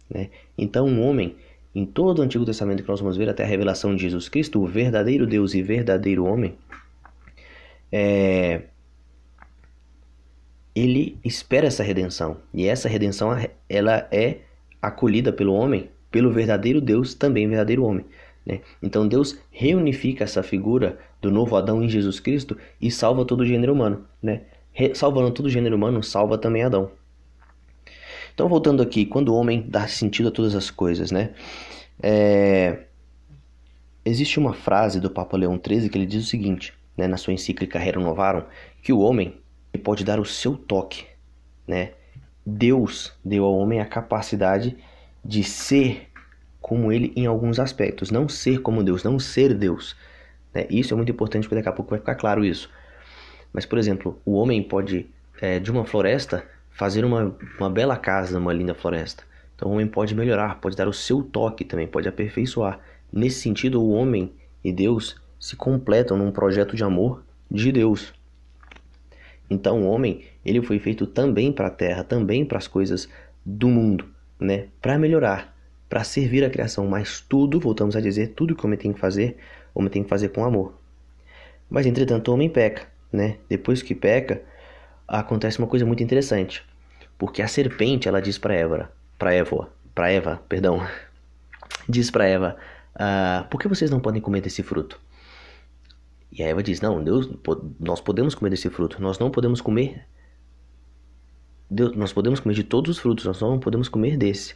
né? 0.10 0.30
Então 0.58 0.88
um 0.88 1.02
homem 1.02 1.36
em 1.74 1.86
todo 1.86 2.20
o 2.20 2.22
Antigo 2.22 2.46
Testamento 2.46 2.84
que 2.84 2.90
nós 2.90 3.00
vamos 3.00 3.18
ver 3.18 3.30
até 3.30 3.44
a 3.44 3.48
revelação 3.48 3.96
de 3.96 4.02
Jesus 4.02 4.28
Cristo, 4.28 4.62
o 4.62 4.68
verdadeiro 4.68 5.26
Deus 5.26 5.54
e 5.54 5.62
verdadeiro 5.62 6.26
homem, 6.26 6.56
é, 7.92 8.64
ele 10.76 11.18
espera 11.24 11.68
essa 11.68 11.84
redenção. 11.84 12.38
E 12.54 12.68
essa 12.68 12.88
redenção 12.88 13.32
ela 13.70 14.08
é 14.12 14.40
acolhida 14.82 15.32
pelo 15.32 15.54
homem, 15.54 15.90
pelo 16.10 16.32
verdadeiro 16.32 16.82
Deus, 16.82 17.14
também 17.14 17.48
verdadeiro 17.48 17.84
homem. 17.84 18.06
Né? 18.46 18.62
Então 18.82 19.08
Deus 19.08 19.38
reunifica 19.52 20.24
essa 20.24 20.42
figura 20.42 20.98
do 21.22 21.30
novo 21.30 21.56
Adão 21.56 21.84
em 21.84 21.90
Jesus 21.90 22.20
Cristo 22.20 22.58
e 22.82 22.90
salva 22.90 23.26
todo 23.26 23.42
o 23.42 23.46
gênero 23.46 23.74
humano. 23.74 24.06
Né? 24.22 24.42
Salvando 24.94 25.32
todo 25.32 25.46
o 25.46 25.50
gênero 25.50 25.76
humano, 25.76 26.02
salva 26.02 26.38
também 26.38 26.64
Adão. 26.64 26.92
Então 28.34 28.48
voltando 28.48 28.82
aqui, 28.82 29.06
quando 29.06 29.30
o 29.30 29.36
homem 29.36 29.66
dá 29.68 29.88
sentido 29.88 30.30
a 30.30 30.32
todas 30.32 30.56
as 30.56 30.72
coisas, 30.72 31.12
né? 31.12 31.32
É... 32.02 32.86
Existe 34.04 34.40
uma 34.40 34.54
frase 34.54 35.00
do 35.00 35.12
Papa 35.12 35.38
Leão 35.38 35.62
XIII 35.64 35.90
que 35.90 35.98
ele 35.98 36.08
diz 36.08 36.24
o 36.24 36.28
seguinte, 36.28 36.74
né, 36.98 37.08
na 37.08 37.18
sua 37.18 37.34
encíclica 37.34 37.78
Rerum 37.78 38.02
Novarum, 38.02 38.44
que 38.82 38.92
o 38.92 39.00
homem 39.00 39.36
ele 39.74 39.84
pode 39.84 40.04
dar 40.04 40.20
o 40.20 40.26
seu 40.26 40.56
toque, 40.56 41.06
né? 41.68 41.92
Deus 42.46 43.14
deu 43.24 43.46
ao 43.46 43.56
homem 43.56 43.80
a 43.80 43.86
capacidade 43.86 44.78
de 45.24 45.44
ser 45.44 46.10
como 46.60 46.92
ele 46.92 47.12
em 47.16 47.26
alguns 47.26 47.60
aspectos, 47.60 48.12
não 48.12 48.28
ser 48.28 48.62
como 48.62 48.84
Deus, 48.84 49.04
não 49.04 49.20
ser 49.20 49.54
Deus. 49.54 49.96
Né? 50.54 50.66
Isso 50.70 50.94
é 50.94 50.98
muito 50.98 51.12
importante 51.12 51.44
porque 51.44 51.56
daqui 51.56 51.70
a 51.70 51.74
pouco 51.74 51.92
vai 51.92 52.00
ficar 52.00 52.16
claro 52.16 52.44
isso. 52.44 52.70
Mas, 53.54 53.66
por 53.66 53.78
exemplo, 53.78 54.20
o 54.26 54.34
homem 54.34 54.62
pode, 54.64 55.08
é, 55.42 55.60
de 55.60 55.72
uma 55.72 55.86
floresta, 55.86 56.46
fazer 56.70 57.04
uma, 57.04 57.36
uma 57.60 57.70
bela 57.70 57.98
casa 57.98 58.40
numa 58.40 58.54
linda 58.54 58.74
floresta. 58.74 59.24
Então, 59.56 59.70
o 59.70 59.74
homem 59.74 59.88
pode 59.88 60.16
melhorar, 60.16 60.60
pode 60.60 60.76
dar 60.76 60.88
o 60.88 60.94
seu 60.94 61.22
toque 61.22 61.66
também, 61.66 61.88
pode 61.88 62.08
aperfeiçoar. 62.08 62.80
Nesse 63.12 63.42
sentido, 63.42 63.82
o 63.82 63.92
homem 63.92 64.32
e 64.64 64.72
Deus 64.72 65.16
se 65.40 65.56
completam 65.56 66.18
num 66.18 66.32
projeto 66.32 66.76
de 66.76 66.84
amor 66.84 67.24
de 67.50 67.72
Deus. 67.72 68.14
Então 69.52 69.82
o 69.82 69.86
homem, 69.86 70.24
ele 70.46 70.62
foi 70.62 70.80
feito 70.80 71.06
também 71.06 71.52
para 71.52 71.68
a 71.68 71.70
terra, 71.70 72.06
também 72.06 72.46
para 72.46 72.58
as 72.58 72.70
coisas 72.70 73.10
do 73.46 73.68
mundo, 73.68 74.08
né, 74.40 74.68
para 74.82 74.98
melhorar, 74.98 75.54
para 75.90 76.06
servir 76.06 76.46
a 76.46 76.50
criação, 76.50 76.88
mas 76.88 77.20
tudo, 77.20 77.60
voltamos 77.60 77.98
a 77.98 78.00
dizer, 78.00 78.30
tudo 78.30 78.56
que 78.56 78.64
o 78.64 78.66
homem 78.66 78.80
tem 78.80 78.94
que 78.94 79.00
fazer, 79.00 79.36
o 79.76 79.80
homem 79.80 79.92
tem 79.92 80.04
que 80.04 80.10
fazer 80.10 80.30
com 80.30 80.46
amor. 80.46 80.80
Mas 81.70 81.86
entretanto, 81.86 82.32
o 82.32 82.34
homem 82.34 82.50
peca, 82.50 82.88
né? 83.12 83.40
Depois 83.50 83.82
que 83.82 83.94
peca, 83.94 84.42
acontece 85.06 85.60
uma 85.60 85.68
coisa 85.68 85.86
muito 85.86 86.02
interessante, 86.02 86.64
porque 87.18 87.42
a 87.42 87.48
serpente, 87.48 88.08
ela 88.08 88.22
diz 88.22 88.38
para 88.38 88.54
Eva, 88.54 88.90
para 89.20 89.34
Eva, 89.34 89.68
para 89.94 90.10
Eva, 90.10 90.42
perdão, 90.48 90.82
diz 91.90 92.10
para 92.10 92.26
Eva, 92.26 92.56
ah, 92.96 93.46
por 93.52 93.60
que 93.60 93.68
vocês 93.68 93.92
não 93.92 94.00
podem 94.00 94.22
comer 94.22 94.40
desse 94.40 94.64
fruto? 94.64 94.98
E 96.32 96.42
a 96.42 96.48
Eva 96.48 96.64
diz, 96.64 96.80
não, 96.80 97.04
Deus, 97.04 97.30
nós 97.80 98.00
podemos 98.00 98.34
comer 98.34 98.52
desse 98.52 98.70
fruto, 98.70 99.02
nós 99.02 99.20
não 99.20 99.30
podemos 99.30 99.60
comer 99.60 100.06
Deus, 101.72 101.96
nós 101.96 102.12
podemos 102.12 102.42
comer 102.42 102.54
de 102.54 102.66
todos 102.66 102.92
os 102.92 103.00
frutos, 103.00 103.24
nós 103.24 103.40
não 103.40 103.58
podemos 103.58 103.88
comer 103.88 104.18
desse. 104.18 104.56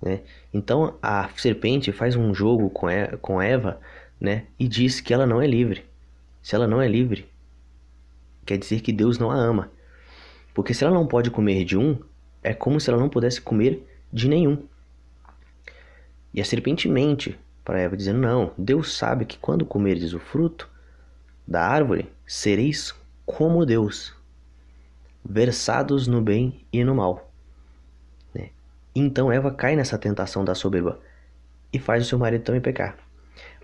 Né? 0.00 0.20
Então 0.54 0.96
a 1.02 1.28
serpente 1.36 1.90
faz 1.90 2.14
um 2.14 2.32
jogo 2.32 2.70
com, 2.70 2.86
com 3.20 3.42
Eva 3.42 3.80
né? 4.20 4.46
e 4.56 4.68
diz 4.68 5.00
que 5.00 5.12
ela 5.12 5.26
não 5.26 5.42
é 5.42 5.46
livre. 5.46 5.84
Se 6.40 6.54
ela 6.54 6.68
não 6.68 6.80
é 6.80 6.86
livre, 6.86 7.28
quer 8.46 8.58
dizer 8.58 8.80
que 8.80 8.92
Deus 8.92 9.18
não 9.18 9.32
a 9.32 9.34
ama. 9.34 9.70
Porque 10.54 10.72
se 10.72 10.84
ela 10.84 10.94
não 10.94 11.06
pode 11.06 11.30
comer 11.30 11.64
de 11.64 11.76
um, 11.76 11.98
é 12.44 12.54
como 12.54 12.80
se 12.80 12.88
ela 12.88 12.98
não 12.98 13.08
pudesse 13.08 13.40
comer 13.40 13.84
de 14.12 14.28
nenhum. 14.28 14.64
E 16.32 16.40
a 16.40 16.44
serpente 16.44 16.88
mente 16.88 17.38
para 17.64 17.80
Eva, 17.80 17.96
dizendo: 17.96 18.20
Não, 18.20 18.52
Deus 18.58 18.96
sabe 18.96 19.24
que 19.24 19.38
quando 19.38 19.64
comerdes 19.64 20.12
o 20.12 20.18
fruto 20.18 20.68
da 21.46 21.66
árvore, 21.66 22.10
sereis 22.26 22.94
como 23.24 23.64
Deus, 23.64 24.14
versados 25.24 26.06
no 26.06 26.20
bem 26.20 26.64
e 26.72 26.82
no 26.84 26.94
mal. 26.94 27.30
Né? 28.34 28.50
Então 28.94 29.32
Eva 29.32 29.52
cai 29.52 29.76
nessa 29.76 29.98
tentação 29.98 30.44
da 30.44 30.54
soberba 30.54 31.00
e 31.72 31.78
faz 31.78 32.04
o 32.04 32.08
seu 32.08 32.18
marido 32.18 32.44
também 32.44 32.60
pecar. 32.60 32.96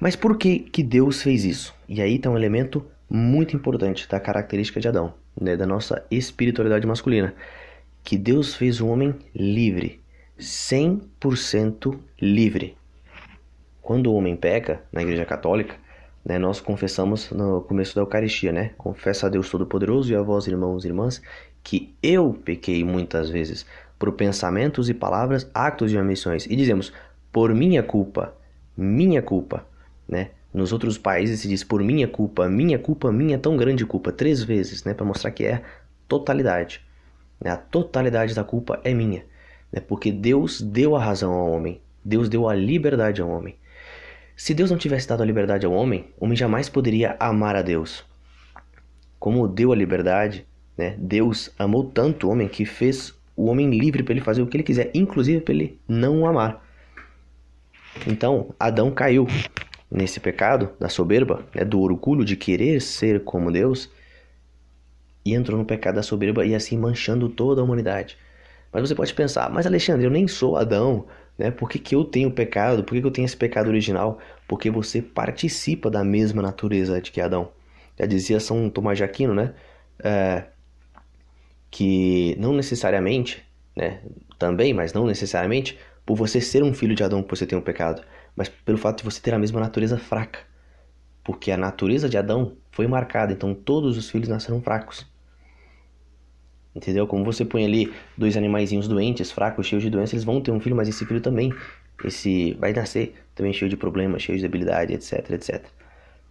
Mas 0.01 0.17
por 0.17 0.37
que, 0.37 0.61
que 0.61 0.83
Deus 0.83 1.23
fez 1.23 1.45
isso? 1.45 1.75
E 1.89 2.01
aí 2.01 2.17
está 2.17 2.31
um 2.31 2.37
elemento 2.37 2.85
muito 3.11 3.57
importante 3.57 4.09
da 4.09 4.21
característica 4.21 4.81
de 4.81 4.89
Adão, 4.89 5.15
né? 5.41 5.57
da 5.57 5.67
nossa 5.67 6.05
espiritualidade 6.11 6.87
masculina, 6.87 7.35
que 8.05 8.17
Deus 8.17 8.55
fez 8.55 8.81
o 8.81 8.89
homem 8.89 9.15
livre, 9.35 10.01
100% 10.39 11.99
livre. 12.21 12.77
Quando 13.83 14.09
o 14.09 14.15
homem 14.15 14.37
peca 14.37 14.83
na 14.93 15.03
Igreja 15.03 15.25
Católica, 15.25 15.75
né, 16.25 16.39
nós 16.39 16.61
confessamos 16.61 17.31
no 17.31 17.63
começo 17.63 17.95
da 17.95 18.03
Eucaristia, 18.03 18.53
né? 18.53 18.73
Confessa 18.77 19.27
a 19.27 19.31
Deus 19.31 19.49
Todo-Poderoso 19.49 20.13
e 20.13 20.17
a 20.17 20.23
vós, 20.23 20.47
irmãos 20.47 20.85
e 20.85 20.89
irmãs, 20.89 21.23
que 21.63 21.95
eu 22.03 22.33
pequei 22.45 22.85
muitas 22.85 23.31
vezes 23.31 23.65
por 23.99 24.13
pensamentos 24.13 24.89
e 24.89 24.95
palavras, 24.95 25.51
actos 25.53 25.93
e 25.93 25.97
omissões. 25.97 26.47
E 26.47 26.55
dizemos, 26.55 26.93
por 27.33 27.55
minha 27.55 27.83
culpa, 27.83 28.35
minha 28.77 29.23
culpa, 29.23 29.67
né? 30.09 30.31
Nos 30.53 30.73
outros 30.73 30.97
países 30.97 31.41
se 31.41 31.49
diz 31.49 31.63
por 31.63 31.83
minha 31.83 32.09
culpa, 32.09 32.49
minha 32.49 32.79
culpa, 32.79 33.13
minha 33.13 33.39
tão 33.39 33.57
grande 33.57 33.85
culpa, 33.85 34.11
três 34.11 34.43
vezes, 34.43 34.85
né? 34.85 34.95
Para 34.95 35.07
mostrar 35.07 35.31
que 35.31 35.45
é 35.45 35.63
totalidade. 36.07 36.81
Né? 37.41 37.51
A 37.51 37.57
totalidade 37.57 38.35
da 38.35 38.45
culpa 38.45 38.81
é 38.83 38.95
minha, 38.95 39.25
né? 39.73 39.81
Porque 39.81 40.11
Deus 40.11 40.61
deu 40.61 40.97
a 40.97 41.05
razão 41.05 41.33
ao 41.33 41.51
homem, 41.51 41.81
Deus 42.05 42.29
deu 42.29 42.49
a 42.49 42.55
liberdade 42.55 43.21
ao 43.21 43.29
homem. 43.29 43.57
Se 44.39 44.55
Deus 44.55 44.71
não 44.71 44.79
tivesse 44.79 45.09
dado 45.09 45.21
a 45.21 45.27
liberdade 45.27 45.67
ao 45.67 45.73
homem, 45.73 46.15
o 46.17 46.25
homem 46.25 46.37
jamais 46.37 46.69
poderia 46.69 47.17
amar 47.19 47.57
a 47.57 47.61
Deus. 47.61 48.05
Como 49.19 49.49
deu 49.49 49.73
a 49.73 49.77
liberdade, 49.77 50.47
né? 50.77 50.95
Deus 50.97 51.51
amou 51.59 51.83
tanto 51.83 52.29
o 52.29 52.31
homem 52.31 52.47
que 52.47 52.65
fez 52.65 53.13
o 53.37 53.47
homem 53.47 53.69
livre 53.69 54.05
para 54.05 54.13
ele 54.13 54.21
fazer 54.21 54.41
o 54.41 54.47
que 54.47 54.57
ele 54.57 54.63
quiser, 54.63 54.93
inclusive 54.95 55.41
para 55.41 55.53
ele 55.53 55.81
não 55.89 56.21
o 56.21 56.27
amar. 56.27 56.65
Então, 58.07 58.55
Adão 58.61 58.93
caiu 58.93 59.27
nesse 59.91 60.21
pecado 60.21 60.71
da 60.79 60.89
soberba, 60.89 61.45
né, 61.53 61.65
do 61.65 61.81
orgulho 61.81 62.25
de 62.25 62.37
querer 62.37 62.81
ser 62.81 63.25
como 63.25 63.51
Deus, 63.51 63.91
e 65.25 65.35
entrou 65.35 65.59
no 65.59 65.65
pecado 65.65 65.97
da 65.97 66.03
soberba 66.05 66.47
e 66.47 66.55
assim 66.55 66.79
manchando 66.79 67.29
toda 67.29 67.61
a 67.61 67.65
humanidade. 67.65 68.17
Mas 68.73 68.89
você 68.89 68.95
pode 68.95 69.13
pensar, 69.13 69.51
mas 69.51 69.67
Alexandre, 69.67 70.07
eu 70.07 70.11
nem 70.13 70.29
sou 70.29 70.57
Adão, 70.57 71.07
né? 71.39 71.51
Por 71.51 71.69
que, 71.71 71.79
que 71.79 71.95
eu 71.95 72.05
tenho 72.05 72.31
pecado? 72.31 72.83
Por 72.85 72.95
que, 72.95 73.01
que 73.01 73.07
eu 73.07 73.11
tenho 73.11 73.25
esse 73.25 73.37
pecado 73.37 73.69
original? 73.69 74.19
Porque 74.49 74.71
você 74.71 75.01
participa 75.01 75.91
da 75.91 76.05
mesma 76.05 76.43
natureza 76.43 77.01
de 77.01 77.13
que 77.13 77.21
Adão. 77.21 77.53
Já 77.99 78.07
dizia 78.07 78.41
São 78.41 78.69
Tomás 78.69 78.99
de 78.99 79.05
Aquino, 79.05 79.35
né? 79.35 79.55
É, 80.03 80.45
que 81.71 82.37
não 82.39 82.53
necessariamente, 82.55 83.45
né, 83.77 84.01
também, 84.39 84.73
mas 84.73 84.93
não 84.93 85.07
necessariamente, 85.07 85.79
por 86.05 86.17
você 86.17 86.41
ser 86.41 86.63
um 86.63 86.73
filho 86.73 86.95
de 86.95 87.05
Adão 87.05 87.23
que 87.23 87.31
você 87.31 87.47
tem 87.47 87.59
um 87.59 87.63
pecado, 87.63 88.03
mas 88.35 88.49
pelo 88.49 88.79
fato 88.79 88.99
de 88.99 89.05
você 89.05 89.21
ter 89.21 89.35
a 89.35 89.39
mesma 89.39 89.61
natureza 89.61 89.99
fraca. 89.99 90.41
Porque 91.23 91.51
a 91.51 91.57
natureza 91.57 92.09
de 92.09 92.17
Adão 92.17 92.57
foi 92.71 92.87
marcada, 92.87 93.33
então 93.33 93.55
todos 93.55 93.99
os 93.99 94.09
filhos 94.11 94.29
nasceram 94.29 94.63
fracos. 94.63 95.07
Entendeu? 96.79 97.09
Como 97.09 97.25
você 97.25 97.45
põe 97.45 97.65
ali 97.65 97.93
dois 98.17 98.37
animaizinhos 98.37 98.87
doentes, 98.87 99.33
fracos, 99.33 99.67
cheios 99.67 99.83
de 99.83 99.91
doença, 99.91 100.15
eles 100.15 100.23
vão 100.23 100.41
ter 100.41 100.53
um 100.53 100.61
filho, 100.61 100.77
mas 100.77 100.89
esse 100.89 101.05
filho 101.05 101.21
também 101.21 101.53
esse 102.05 102.53
vai 102.55 102.73
nascer 102.73 103.17
também 103.35 103.53
cheio 103.53 103.69
de 103.69 103.77
problemas, 103.77 104.23
cheio 104.23 104.39
de 104.39 104.43
debilidade, 104.43 104.95
etc, 104.95 105.29
etc. 105.33 105.65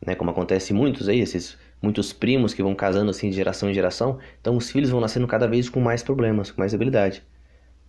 Né? 0.05 0.15
Como 0.15 0.31
acontece 0.31 0.73
muitos 0.73 1.09
aí, 1.09 1.19
esses 1.19 1.57
muitos 1.81 2.13
primos 2.13 2.53
que 2.53 2.63
vão 2.63 2.73
casando 2.73 3.11
assim 3.11 3.29
de 3.29 3.35
geração 3.35 3.69
em 3.69 3.73
geração, 3.73 4.19
então 4.39 4.55
os 4.55 4.71
filhos 4.71 4.89
vão 4.89 5.01
nascendo 5.01 5.27
cada 5.27 5.47
vez 5.47 5.67
com 5.67 5.81
mais 5.81 6.01
problemas, 6.01 6.49
com 6.49 6.61
mais 6.61 6.73
habilidade. 6.73 7.21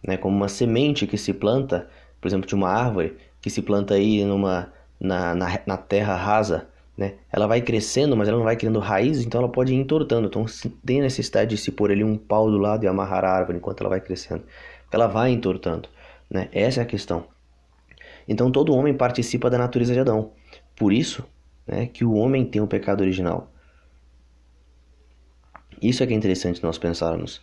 Né? 0.04 0.16
Como 0.16 0.36
uma 0.36 0.48
semente 0.48 1.06
que 1.06 1.16
se 1.16 1.32
planta, 1.32 1.88
por 2.20 2.26
exemplo, 2.26 2.48
de 2.48 2.56
uma 2.56 2.70
árvore 2.70 3.16
que 3.40 3.48
se 3.48 3.62
planta 3.62 3.94
aí 3.94 4.24
numa, 4.24 4.72
na, 4.98 5.32
na, 5.36 5.60
na 5.64 5.76
terra 5.76 6.16
rasa, 6.16 6.68
né? 6.98 7.14
ela 7.30 7.46
vai 7.46 7.62
crescendo, 7.62 8.16
mas 8.16 8.26
ela 8.26 8.36
não 8.36 8.44
vai 8.44 8.56
criando 8.56 8.80
raízes, 8.80 9.24
então 9.24 9.40
ela 9.40 9.48
pode 9.48 9.72
ir 9.72 9.76
entortando. 9.76 10.26
Então 10.26 10.44
tem 10.84 11.00
necessidade 11.00 11.50
de 11.50 11.56
se 11.56 11.70
pôr 11.70 11.92
ali 11.92 12.02
um 12.02 12.18
pau 12.18 12.50
do 12.50 12.58
lado 12.58 12.82
e 12.82 12.88
amarrar 12.88 13.24
a 13.24 13.30
árvore 13.30 13.58
enquanto 13.58 13.80
ela 13.82 13.88
vai 13.88 14.00
crescendo. 14.00 14.42
Ela 14.90 15.06
vai 15.06 15.30
entortando. 15.30 15.88
Né? 16.28 16.48
Essa 16.50 16.80
é 16.80 16.82
a 16.82 16.86
questão. 16.86 17.26
Então 18.26 18.50
todo 18.50 18.74
homem 18.74 18.92
participa 18.92 19.48
da 19.48 19.56
natureza 19.56 19.94
de 19.94 20.00
Adão. 20.00 20.32
Por 20.74 20.92
isso 20.92 21.24
né, 21.64 21.86
que 21.86 22.04
o 22.04 22.14
homem 22.14 22.44
tem 22.44 22.60
o 22.60 22.66
pecado 22.66 23.00
original. 23.02 23.48
Isso 25.80 26.02
é 26.02 26.06
que 26.06 26.12
é 26.12 26.16
interessante 26.16 26.60
nós 26.64 26.78
pensarmos. 26.78 27.40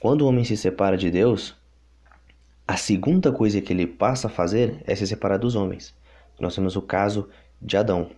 Quando 0.00 0.22
o 0.22 0.26
homem 0.26 0.42
se 0.42 0.56
separa 0.56 0.96
de 0.96 1.10
Deus, 1.10 1.54
a 2.66 2.78
segunda 2.78 3.30
coisa 3.30 3.60
que 3.60 3.74
ele 3.74 3.86
passa 3.86 4.28
a 4.28 4.30
fazer 4.30 4.82
é 4.86 4.94
se 4.94 5.06
separar 5.06 5.36
dos 5.36 5.54
homens. 5.54 5.94
Nós 6.40 6.54
temos 6.54 6.76
o 6.76 6.82
caso 6.82 7.28
de 7.60 7.76
Adão. 7.76 8.10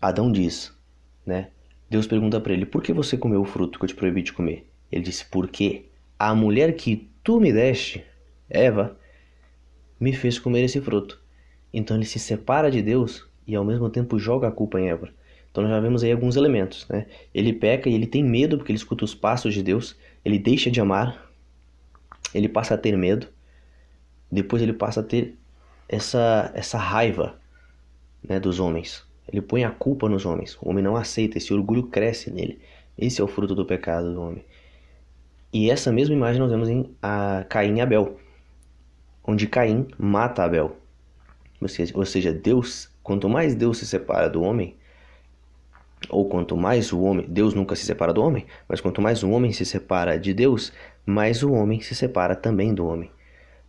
Adão 0.00 0.30
diz, 0.30 0.72
né? 1.26 1.48
Deus 1.90 2.06
pergunta 2.06 2.40
para 2.40 2.52
ele: 2.52 2.64
"Por 2.64 2.82
que 2.82 2.92
você 2.92 3.16
comeu 3.16 3.40
o 3.40 3.44
fruto 3.44 3.78
que 3.78 3.84
eu 3.84 3.88
te 3.88 3.94
proibi 3.94 4.22
de 4.22 4.32
comer?" 4.32 4.70
Ele 4.92 5.02
disse: 5.02 5.24
"Porque 5.24 5.86
a 6.18 6.34
mulher 6.34 6.76
que 6.76 7.10
tu 7.24 7.40
me 7.40 7.52
deste, 7.52 8.04
Eva, 8.48 8.96
me 9.98 10.12
fez 10.12 10.38
comer 10.38 10.62
esse 10.62 10.80
fruto." 10.80 11.20
Então 11.72 11.96
ele 11.96 12.06
se 12.06 12.18
separa 12.18 12.70
de 12.70 12.80
Deus 12.80 13.26
e 13.46 13.56
ao 13.56 13.64
mesmo 13.64 13.90
tempo 13.90 14.18
joga 14.18 14.48
a 14.48 14.52
culpa 14.52 14.80
em 14.80 14.88
Eva. 14.88 15.08
Então 15.50 15.64
nós 15.64 15.72
já 15.72 15.80
vemos 15.80 16.04
aí 16.04 16.12
alguns 16.12 16.36
elementos, 16.36 16.86
né? 16.88 17.06
Ele 17.34 17.52
peca 17.52 17.88
e 17.88 17.94
ele 17.94 18.06
tem 18.06 18.22
medo 18.22 18.56
porque 18.56 18.70
ele 18.70 18.78
escuta 18.78 19.04
os 19.04 19.14
passos 19.14 19.52
de 19.52 19.62
Deus, 19.62 19.96
ele 20.24 20.38
deixa 20.38 20.70
de 20.70 20.80
amar, 20.80 21.28
ele 22.32 22.48
passa 22.48 22.74
a 22.74 22.78
ter 22.78 22.96
medo, 22.96 23.26
depois 24.30 24.62
ele 24.62 24.72
passa 24.72 25.00
a 25.00 25.02
ter 25.02 25.34
essa 25.88 26.52
essa 26.54 26.78
raiva, 26.78 27.40
né, 28.22 28.38
dos 28.38 28.60
homens. 28.60 29.07
Ele 29.30 29.42
põe 29.42 29.64
a 29.64 29.70
culpa 29.70 30.08
nos 30.08 30.24
homens. 30.24 30.56
O 30.62 30.70
homem 30.70 30.82
não 30.82 30.96
aceita, 30.96 31.38
esse 31.38 31.52
orgulho 31.52 31.84
cresce 31.84 32.30
nele. 32.30 32.58
Esse 32.96 33.20
é 33.20 33.24
o 33.24 33.28
fruto 33.28 33.54
do 33.54 33.64
pecado 33.64 34.12
do 34.12 34.20
homem. 34.20 34.44
E 35.52 35.70
essa 35.70 35.92
mesma 35.92 36.14
imagem 36.14 36.40
nós 36.40 36.50
vemos 36.50 36.68
em 36.68 36.90
a 37.02 37.44
Caim 37.48 37.76
e 37.76 37.80
Abel, 37.80 38.18
onde 39.24 39.46
Caim 39.46 39.86
mata 39.98 40.42
Abel. 40.42 40.76
Ou 41.94 42.04
seja, 42.04 42.32
Deus, 42.32 42.90
quanto 43.02 43.28
mais 43.28 43.54
Deus 43.54 43.78
se 43.78 43.86
separa 43.86 44.28
do 44.28 44.42
homem, 44.42 44.76
ou 46.08 46.28
quanto 46.28 46.56
mais 46.56 46.92
o 46.92 47.00
homem, 47.00 47.26
Deus 47.28 47.54
nunca 47.54 47.74
se 47.74 47.84
separa 47.84 48.12
do 48.12 48.22
homem, 48.22 48.46
mas 48.68 48.80
quanto 48.80 49.02
mais 49.02 49.22
o 49.22 49.30
homem 49.30 49.52
se 49.52 49.64
separa 49.64 50.18
de 50.18 50.32
Deus, 50.32 50.72
mais 51.04 51.42
o 51.42 51.52
homem 51.52 51.80
se 51.80 51.94
separa 51.94 52.36
também 52.36 52.72
do 52.74 52.86
homem. 52.86 53.10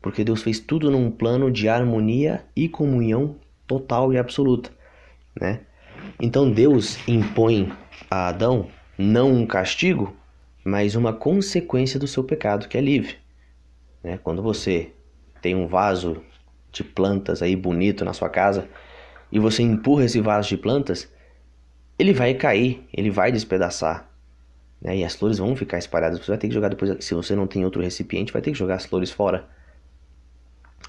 Porque 0.01 0.23
Deus 0.23 0.43
fez 0.43 0.59
tudo 0.59 0.91
num 0.91 1.09
plano 1.09 1.51
de 1.51 1.67
harmonia 1.67 2.45
e 2.55 2.69
comunhão 2.69 3.35
total 3.65 4.13
e 4.13 4.17
absoluta, 4.17 4.71
né? 5.39 5.62
Então 6.19 6.51
Deus 6.51 6.98
impõe 7.07 7.71
a 8.09 8.27
Adão 8.27 8.69
não 8.98 9.31
um 9.31 9.48
castigo, 9.48 10.15
mas 10.63 10.95
uma 10.95 11.13
consequência 11.13 12.00
do 12.00 12.07
seu 12.07 12.24
pecado, 12.24 12.67
que 12.67 12.77
é 12.77 12.81
livre. 12.81 13.17
Né? 14.03 14.19
Quando 14.21 14.41
você 14.41 14.91
tem 15.41 15.55
um 15.55 15.67
vaso 15.67 16.21
de 16.71 16.83
plantas 16.83 17.41
aí 17.41 17.55
bonito 17.55 18.05
na 18.05 18.13
sua 18.13 18.29
casa 18.29 18.67
e 19.31 19.39
você 19.39 19.63
empurra 19.63 20.05
esse 20.05 20.19
vaso 20.19 20.50
de 20.50 20.57
plantas, 20.57 21.12
ele 21.98 22.13
vai 22.13 22.33
cair, 22.33 22.86
ele 22.93 23.09
vai 23.09 23.31
despedaçar. 23.31 24.09
Né? 24.81 24.98
E 24.98 25.03
as 25.03 25.15
flores 25.15 25.38
vão 25.38 25.55
ficar 25.55 25.77
espalhadas. 25.77 26.19
Você 26.19 26.31
vai 26.31 26.38
ter 26.38 26.48
que 26.48 26.53
jogar 26.53 26.69
depois. 26.69 27.03
Se 27.03 27.13
você 27.13 27.36
não 27.36 27.48
tem 27.48 27.65
outro 27.65 27.81
recipiente, 27.81 28.31
vai 28.31 28.41
ter 28.41 28.51
que 28.51 28.57
jogar 28.57 28.75
as 28.75 28.86
flores 28.86 29.12
fora. 29.12 29.48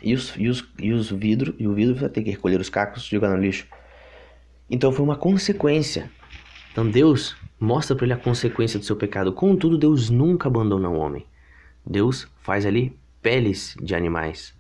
E 0.03 0.15
os, 0.15 0.35
e 0.37 0.49
os, 0.49 0.65
e 0.79 0.93
os 0.93 1.11
e 1.11 1.67
o 1.67 1.75
vidro 1.75 1.95
vai 1.95 2.09
ter 2.09 2.23
que 2.23 2.31
recolher 2.31 2.61
os 2.61 2.71
cacos 2.71 3.05
e 3.05 3.11
jogar 3.11 3.31
no 3.31 3.37
lixo. 3.37 3.67
Então 4.71 4.93
foi 4.93 5.05
uma 5.05 5.17
consequência. 5.17 6.09
Então 6.71 6.89
Deus 6.89 7.37
mostra 7.59 7.97
para 7.97 8.07
ele 8.07 8.13
a 8.13 8.17
consequência 8.17 8.79
do 8.79 8.85
seu 8.85 8.95
pecado. 8.95 9.33
Contudo, 9.33 9.77
Deus 9.77 10.09
nunca 10.09 10.49
abandona 10.49 10.89
o 10.89 10.97
homem. 10.97 11.27
Deus 11.85 12.29
faz 12.41 12.65
ali 12.65 12.97
peles 13.21 13.77
de 13.83 13.95
animais. 13.95 14.55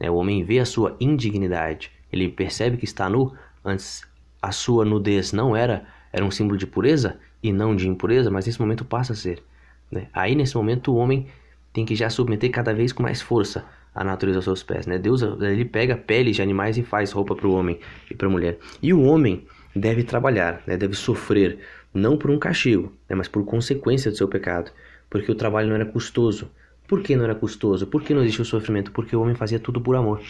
Né? 0.00 0.10
O 0.10 0.16
homem 0.16 0.42
vê 0.42 0.58
a 0.58 0.66
sua 0.66 0.96
indignidade. 1.00 1.92
Ele 2.12 2.28
percebe 2.28 2.76
que 2.76 2.84
está 2.84 3.08
nu. 3.08 3.32
Antes, 3.64 4.02
a 4.40 4.50
sua 4.50 4.84
nudez 4.84 5.32
não 5.32 5.56
era, 5.56 5.86
era 6.12 6.24
um 6.24 6.30
símbolo 6.30 6.58
de 6.58 6.66
pureza 6.66 7.20
e 7.40 7.52
não 7.52 7.76
de 7.76 7.88
impureza, 7.88 8.30
mas 8.30 8.46
nesse 8.46 8.60
momento 8.60 8.84
passa 8.84 9.12
a 9.12 9.16
ser. 9.16 9.42
Né? 9.90 10.08
Aí, 10.12 10.34
nesse 10.34 10.56
momento, 10.56 10.92
o 10.92 10.96
homem 10.96 11.28
tem 11.72 11.84
que 11.84 11.94
já 11.94 12.10
submeter 12.10 12.50
cada 12.50 12.74
vez 12.74 12.92
com 12.92 13.02
mais 13.02 13.22
força 13.22 13.64
a 13.94 14.02
natureza 14.02 14.38
aos 14.38 14.44
seus 14.44 14.62
pés. 14.62 14.86
Né? 14.86 14.98
Deus 14.98 15.22
ele 15.22 15.64
pega 15.64 15.96
peles 15.96 16.36
de 16.36 16.42
animais 16.42 16.78
e 16.78 16.82
faz 16.82 17.12
roupa 17.12 17.34
para 17.34 17.46
o 17.46 17.52
homem 17.52 17.78
e 18.10 18.14
para 18.14 18.26
a 18.26 18.30
mulher. 18.30 18.58
E 18.82 18.92
o 18.92 19.02
homem 19.02 19.46
deve 19.74 20.02
trabalhar, 20.02 20.62
né? 20.66 20.76
deve 20.76 20.94
sofrer, 20.94 21.58
não 21.92 22.16
por 22.16 22.30
um 22.30 22.38
castigo, 22.38 22.92
né? 23.08 23.16
mas 23.16 23.28
por 23.28 23.44
consequência 23.44 24.10
do 24.10 24.16
seu 24.16 24.28
pecado, 24.28 24.70
porque 25.08 25.30
o 25.30 25.34
trabalho 25.34 25.68
não 25.68 25.74
era 25.74 25.86
custoso. 25.86 26.50
Por 26.86 27.02
que 27.02 27.16
não 27.16 27.24
era 27.24 27.34
custoso? 27.34 27.86
Por 27.86 28.02
que 28.02 28.12
não 28.12 28.22
existe 28.22 28.42
o 28.42 28.44
sofrimento? 28.44 28.92
Porque 28.92 29.14
o 29.14 29.22
homem 29.22 29.34
fazia 29.34 29.58
tudo 29.58 29.80
por 29.80 29.96
amor. 29.96 30.20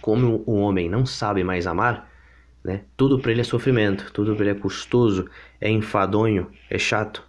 Como 0.00 0.42
o 0.46 0.54
homem 0.54 0.88
não 0.88 1.06
sabe 1.06 1.44
mais 1.44 1.66
amar, 1.66 2.10
né? 2.64 2.82
tudo 2.96 3.18
para 3.18 3.30
ele 3.30 3.42
é 3.42 3.44
sofrimento, 3.44 4.10
tudo 4.12 4.34
para 4.34 4.44
ele 4.44 4.58
é 4.58 4.60
custoso, 4.60 5.28
é 5.60 5.70
enfadonho, 5.70 6.48
é 6.70 6.78
chato. 6.78 7.22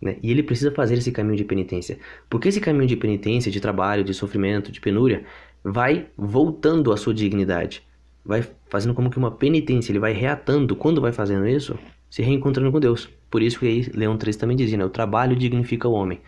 Né? 0.00 0.16
E 0.22 0.30
ele 0.30 0.42
precisa 0.42 0.70
fazer 0.70 0.94
esse 0.94 1.10
caminho 1.10 1.36
de 1.36 1.44
penitência. 1.44 1.98
Porque 2.30 2.48
esse 2.48 2.60
caminho 2.60 2.86
de 2.86 2.96
penitência, 2.96 3.50
de 3.50 3.60
trabalho, 3.60 4.04
de 4.04 4.14
sofrimento, 4.14 4.70
de 4.70 4.80
penúria, 4.80 5.24
vai 5.62 6.06
voltando 6.16 6.92
à 6.92 6.96
sua 6.96 7.12
dignidade. 7.12 7.82
Vai 8.24 8.44
fazendo 8.68 8.94
como 8.94 9.10
que 9.10 9.18
uma 9.18 9.30
penitência. 9.30 9.90
Ele 9.90 9.98
vai 9.98 10.12
reatando. 10.12 10.76
Quando 10.76 11.00
vai 11.00 11.12
fazendo 11.12 11.46
isso? 11.46 11.78
Se 12.08 12.22
reencontrando 12.22 12.70
com 12.70 12.80
Deus. 12.80 13.08
Por 13.30 13.42
isso 13.42 13.58
que 13.58 13.66
aí 13.66 13.90
Leão 13.94 14.16
3 14.16 14.36
também 14.36 14.56
dizia, 14.56 14.78
né? 14.78 14.84
O 14.84 14.90
trabalho 14.90 15.34
dignifica 15.34 15.88
o 15.88 15.92
homem. 15.92 16.20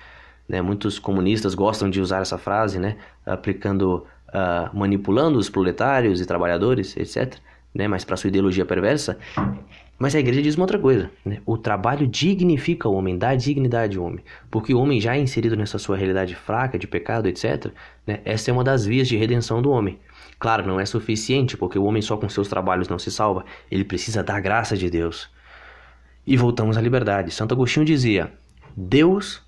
Né? 0.49 0.61
Muitos 0.61 0.99
comunistas 0.99 1.55
gostam 1.55 1.89
de 1.89 2.01
usar 2.01 2.23
essa 2.23 2.37
frase, 2.37 2.79
né? 2.79 2.97
Aplicando, 3.25 4.05
uh, 4.29 4.77
manipulando 4.77 5.39
os 5.39 5.49
proletários 5.49 6.21
e 6.21 6.27
trabalhadores, 6.27 6.97
etc. 6.97 7.37
Né? 7.75 7.87
Mas 7.87 8.05
para 8.05 8.17
sua 8.17 8.29
ideologia 8.29 8.65
perversa, 8.65 9.17
mas 10.01 10.15
a 10.15 10.19
igreja 10.19 10.41
diz 10.41 10.55
uma 10.55 10.63
outra 10.65 10.79
coisa, 10.79 11.11
né? 11.23 11.43
O 11.45 11.59
trabalho 11.59 12.07
dignifica 12.07 12.89
o 12.89 12.95
homem, 12.95 13.19
dá 13.19 13.35
dignidade 13.35 13.99
ao 13.99 14.05
homem. 14.05 14.25
Porque 14.51 14.73
o 14.73 14.81
homem 14.81 14.99
já 14.99 15.15
é 15.15 15.21
inserido 15.21 15.55
nessa 15.55 15.79
sua 15.79 15.95
realidade 15.95 16.35
fraca, 16.35 16.79
de 16.79 16.87
pecado, 16.87 17.29
etc., 17.29 17.71
né? 18.07 18.21
essa 18.25 18.51
é 18.51 18.55
uma 18.55 18.65
das 18.65 18.87
vias 18.87 19.07
de 19.07 19.19
redenção 19.19 19.61
do 19.61 19.71
homem. 19.71 19.99
Claro, 20.39 20.67
não 20.67 20.81
é 20.81 20.87
suficiente, 20.87 21.55
porque 21.55 21.79
o 21.79 21.85
homem 21.85 22.01
só 22.01 22.17
com 22.17 22.27
seus 22.31 22.49
trabalhos 22.49 22.89
não 22.89 22.99
se 22.99 23.11
salva. 23.11 23.45
Ele 23.71 23.85
precisa 23.85 24.23
da 24.23 24.41
graça 24.41 24.75
de 24.75 24.89
Deus. 24.89 25.29
E 26.27 26.35
voltamos 26.35 26.79
à 26.79 26.81
liberdade. 26.81 27.31
Santo 27.31 27.53
Agostinho 27.53 27.85
dizia: 27.85 28.33
Deus 28.75 29.43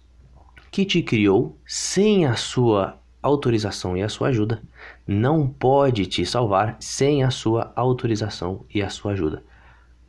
que 0.70 0.84
te 0.84 1.02
criou 1.02 1.58
sem 1.64 2.26
a 2.26 2.34
sua 2.34 2.98
autorização 3.22 3.96
e 3.96 4.02
a 4.02 4.08
sua 4.10 4.28
ajuda, 4.28 4.60
não 5.06 5.48
pode 5.48 6.04
te 6.04 6.26
salvar 6.26 6.76
sem 6.78 7.24
a 7.24 7.30
sua 7.30 7.72
autorização 7.74 8.66
e 8.74 8.82
a 8.82 8.90
sua 8.90 9.12
ajuda. 9.12 9.42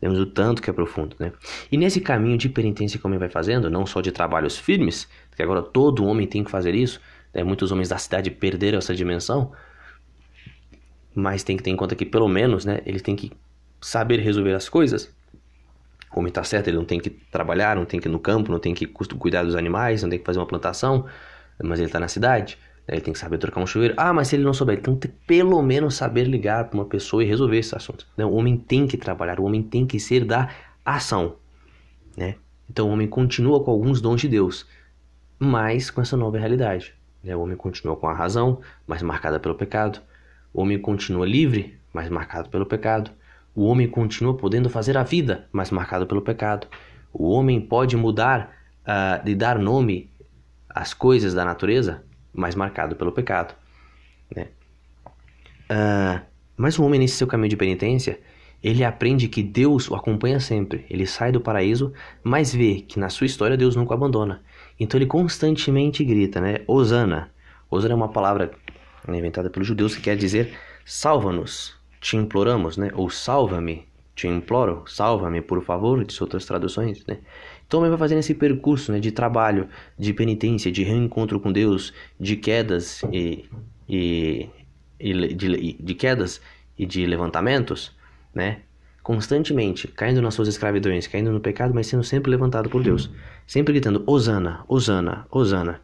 Temos 0.03 0.19
o 0.19 0.25
tanto 0.25 0.62
que 0.62 0.69
é 0.69 0.74
profundo, 0.74 1.15
né? 1.17 1.31
E 1.72 1.77
nesse 1.77 2.01
caminho 2.01 2.38
de 2.38 2.50
penitência 2.50 3.00
que 3.00 3.05
o 3.05 3.07
homem 3.07 3.17
vai 3.17 3.29
fazendo, 3.29 3.69
não 3.69 3.86
só 3.86 4.01
de 4.01 4.12
trabalhos 4.12 4.57
firmes, 4.57 5.07
que 5.33 5.41
agora 5.41 5.62
todo 5.62 6.03
homem 6.03 6.27
tem 6.27 6.43
que 6.43 6.51
fazer 6.51 6.75
isso, 6.75 7.00
né? 7.33 7.41
muitos 7.41 7.72
homens 7.72 7.88
da 7.88 7.98
cidade 7.98 8.29
perderam 8.29 8.79
essa 8.79 8.93
dimensão, 8.93 9.53
mas 11.15 11.41
tem 11.41 11.55
que 11.55 11.63
ter 11.63 11.69
em 11.69 11.77
conta 11.77 11.95
que 11.95 12.05
pelo 12.05 12.27
menos, 12.27 12.65
né, 12.65 12.81
ele 12.86 13.00
tem 13.00 13.15
que 13.15 13.31
saber 13.79 14.19
resolver 14.19 14.51
as 14.51 14.67
coisas. 14.67 15.10
O 16.13 16.19
homem 16.19 16.27
está 16.27 16.43
certo, 16.43 16.67
ele 16.67 16.75
não 16.75 16.86
tem 16.86 16.99
que 16.99 17.10
trabalhar, 17.10 17.77
não 17.77 17.86
tem 17.86 17.97
que 17.97 18.10
ir 18.10 18.12
no 18.12 18.19
campo, 18.19 18.51
não 18.51 18.60
tem 18.60 18.73
que 18.73 18.86
cuidar 18.86 19.43
dos 19.43 19.56
animais, 19.56 20.04
não 20.04 20.10
tem 20.10 20.19
que 20.19 20.25
fazer 20.25 20.38
uma 20.38 20.45
plantação, 20.45 21.06
mas 21.63 21.80
ele 21.80 21.88
está 21.88 22.01
na 22.01 22.10
cidade. 22.10 22.58
Ele 22.88 23.02
tem 23.02 23.13
que 23.13 23.19
saber 23.19 23.38
trocar 23.38 23.62
um 23.62 23.67
chuveiro. 23.67 23.93
Ah, 23.98 24.12
mas 24.12 24.28
se 24.28 24.36
ele 24.36 24.43
não 24.43 24.54
souber, 24.54 24.76
ele 24.76 24.82
tem 24.82 24.96
que 24.96 25.08
pelo 25.08 25.62
menos 25.62 25.96
saber 25.96 26.26
ligar 26.26 26.65
para 26.65 26.78
uma 26.78 26.86
pessoa 26.86 27.24
e 27.24 27.28
resolver 27.28 27.58
esse 27.58 27.76
assunto. 27.76 28.06
Né? 28.17 28.26
O 28.26 28.34
homem 28.34 28.58
tem 28.58 28.86
que 28.86 28.98
trabalhar, 28.98 29.39
o 29.39 29.46
homem 29.46 29.63
tem 29.63 29.86
que 29.86 30.00
ser 30.00 30.26
da 30.26 30.50
ação. 30.84 31.38
Né? 32.17 32.36
Então 32.69 32.89
o 32.89 32.91
homem 32.91 33.08
continua 33.08 33.63
com 33.63 33.72
alguns 33.72 34.02
dons 34.02 34.19
de 34.19 34.28
Deus, 34.28 34.67
mas 35.39 35.89
com 35.89 36.02
essa 36.02 36.17
nova 36.17 36.38
realidade. 36.38 36.93
Né? 37.24 37.36
O 37.36 37.41
homem 37.41 37.56
continua 37.56 37.96
com 37.96 38.08
a 38.08 38.13
razão, 38.13 38.60
mas 38.86 39.02
marcada 39.02 39.39
pelo 39.39 39.56
pecado. 39.56 40.02
O 40.54 40.62
homem 40.62 40.78
continua 40.78 41.26
livre, 41.26 41.80
mas 41.93 42.10
marcado 42.10 42.50
pelo 42.50 42.65
pecado. 42.65 43.12
O 43.56 43.65
homem 43.65 43.88
continua 43.88 44.36
podendo 44.36 44.69
fazer 44.69 44.98
a 44.98 45.04
vida, 45.04 45.48
mas 45.52 45.72
marcado 45.72 46.06
pelo 46.06 46.22
pecado. 46.22 46.67
O 47.13 47.30
homem 47.30 47.62
pode 47.62 47.96
mudar 47.96 48.52
uh, 48.82 49.24
de 49.24 49.36
dar 49.36 49.58
nome 49.58 50.10
às 50.67 50.93
coisas 50.93 51.34
da 51.34 51.46
natureza, 51.46 52.04
mais 52.34 52.56
marcado 52.56 52.96
pelo 52.96 53.12
pecado. 53.12 53.54
Né? 54.36 54.48
Uh, 55.69 56.22
mas 56.58 56.78
o 56.78 56.84
homem, 56.84 57.00
nesse 57.00 57.15
seu 57.15 57.28
caminho 57.28 57.50
de 57.50 57.58
penitência, 57.58 58.19
ele 58.63 58.84
aprende 58.84 59.28
que 59.28 59.43
Deus 59.43 59.89
o 59.89 59.96
acompanha 59.96 60.39
sempre. 60.39 60.86
Ele 60.89 61.06
sai 61.06 61.32
do 61.32 61.41
paraíso, 61.41 61.93
mas 62.24 62.54
vê 62.54 62.82
que 62.82 63.00
na 63.00 63.10
sua 63.10 63.26
história 63.26 63.58
Deus 63.58 63.76
nunca 63.76 63.91
o 63.91 63.93
abandona. 63.96 64.41
Então 64.80 64.98
ele 64.98 65.06
constantemente 65.06 66.04
grita, 66.04 66.39
né? 66.39 66.62
Osana. 66.65 67.30
Osana 67.69 67.93
é 67.93 67.96
uma 67.96 68.10
palavra 68.10 68.52
inventada 69.08 69.50
pelos 69.50 69.67
judeus 69.67 69.96
que 69.96 70.02
quer 70.02 70.15
dizer 70.15 70.58
salva-nos, 70.86 71.78
te 72.00 72.15
imploramos, 72.15 72.78
né? 72.78 72.89
Ou 72.93 73.10
salva-me, 73.10 73.86
te 74.15 74.28
imploro, 74.28 74.84
salva-me, 74.88 75.41
por 75.41 75.63
favor, 75.63 76.04
de 76.04 76.22
outras 76.22 76.46
traduções, 76.46 77.06
né? 77.06 77.19
Então 77.73 77.81
ele 77.81 77.89
vai 77.89 77.97
fazendo 77.97 78.19
esse 78.19 78.36
percurso 78.36 78.91
né, 78.91 78.99
de 78.99 79.12
trabalho, 79.12 79.67
de 79.97 80.13
penitência, 80.13 80.71
de 80.71 80.83
reencontro 80.83 81.39
com 81.39 81.51
Deus, 81.51 81.91
de 82.19 82.36
quedas 82.36 83.01
e, 83.12 83.49
e, 83.89 84.47
e 84.99 85.33
de, 85.33 85.73
de, 85.79 85.95
quedas 85.95 86.39
e 86.77 86.86
de 86.86 87.03
levantamentos, 87.03 87.91
né? 88.31 88.59
Constantemente 89.01 89.88
caindo 89.88 90.21
nas 90.21 90.36
suas 90.36 90.47
escravidões, 90.49 91.07
caindo 91.07 91.31
no 91.31 91.39
pecado, 91.39 91.73
mas 91.73 91.88
sendo 91.88 92.03
sempre 92.03 92.29
levantado 92.29 92.69
por 92.69 92.83
Deus, 92.83 93.09
sempre 93.47 93.73
gritando 93.73 94.03
Osana, 94.05 94.63
Osana, 94.67 95.25
Osana. 95.31 95.81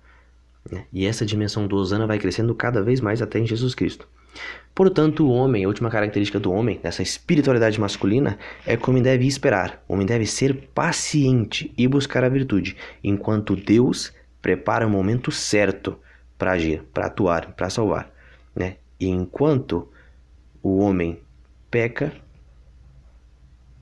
Né? 0.71 0.85
E 0.93 1.07
essa 1.07 1.25
dimensão 1.25 1.65
do 1.65 1.75
Osana 1.75 2.05
vai 2.05 2.19
crescendo 2.19 2.53
cada 2.53 2.83
vez 2.83 3.01
mais 3.01 3.19
até 3.19 3.39
em 3.39 3.47
Jesus 3.47 3.73
Cristo. 3.73 4.07
Portanto, 4.79 5.27
o 5.27 5.31
homem, 5.31 5.65
a 5.65 5.67
última 5.67 5.89
característica 5.89 6.39
do 6.39 6.53
homem, 6.53 6.79
dessa 6.81 7.03
espiritualidade 7.03 7.77
masculina, 7.77 8.39
é 8.65 8.77
que 8.77 8.87
o 8.87 8.91
homem 8.91 9.03
deve 9.03 9.27
esperar. 9.27 9.83
O 9.89 9.93
homem 9.93 10.07
deve 10.07 10.25
ser 10.25 10.69
paciente 10.73 11.73
e 11.77 11.85
buscar 11.85 12.23
a 12.23 12.29
virtude, 12.29 12.77
enquanto 13.03 13.57
Deus 13.57 14.13
prepara 14.41 14.87
o 14.87 14.89
momento 14.89 15.31
certo 15.31 15.99
para 16.37 16.53
agir, 16.53 16.81
para 16.93 17.07
atuar, 17.07 17.53
para 17.55 17.69
salvar. 17.69 18.09
Né? 18.55 18.77
E 18.97 19.09
enquanto 19.09 19.91
o 20.63 20.79
homem 20.79 21.19
peca, 21.69 22.13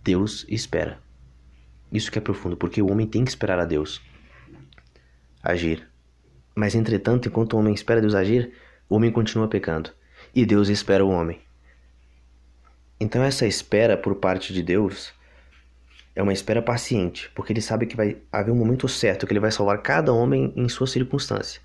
Deus 0.03 0.47
espera. 0.49 0.99
Isso 1.91 2.11
que 2.11 2.17
é 2.17 2.21
profundo, 2.21 2.57
porque 2.57 2.81
o 2.81 2.91
homem 2.91 3.05
tem 3.05 3.23
que 3.23 3.29
esperar 3.29 3.59
a 3.59 3.65
Deus 3.65 4.01
agir. 5.43 5.87
Mas 6.55 6.73
entretanto, 6.73 7.27
enquanto 7.27 7.53
o 7.53 7.59
homem 7.59 7.75
espera 7.75 8.01
Deus 8.01 8.15
agir, 8.15 8.51
o 8.89 8.95
homem 8.95 9.11
continua 9.11 9.47
pecando 9.47 9.91
e 10.33 10.45
Deus 10.45 10.69
espera 10.69 11.05
o 11.05 11.09
homem. 11.09 11.39
Então, 12.99 13.23
essa 13.23 13.45
espera 13.45 13.95
por 13.95 14.15
parte 14.15 14.53
de 14.53 14.63
Deus 14.63 15.13
é 16.15 16.23
uma 16.23 16.33
espera 16.33 16.63
paciente, 16.63 17.29
porque 17.35 17.53
ele 17.53 17.61
sabe 17.61 17.85
que 17.85 17.95
vai 17.95 18.17
haver 18.31 18.51
um 18.51 18.55
momento 18.55 18.87
certo 18.87 19.27
que 19.27 19.33
ele 19.33 19.39
vai 19.39 19.51
salvar 19.51 19.83
cada 19.83 20.11
homem 20.11 20.51
em 20.55 20.67
sua 20.67 20.87
circunstância. 20.87 21.61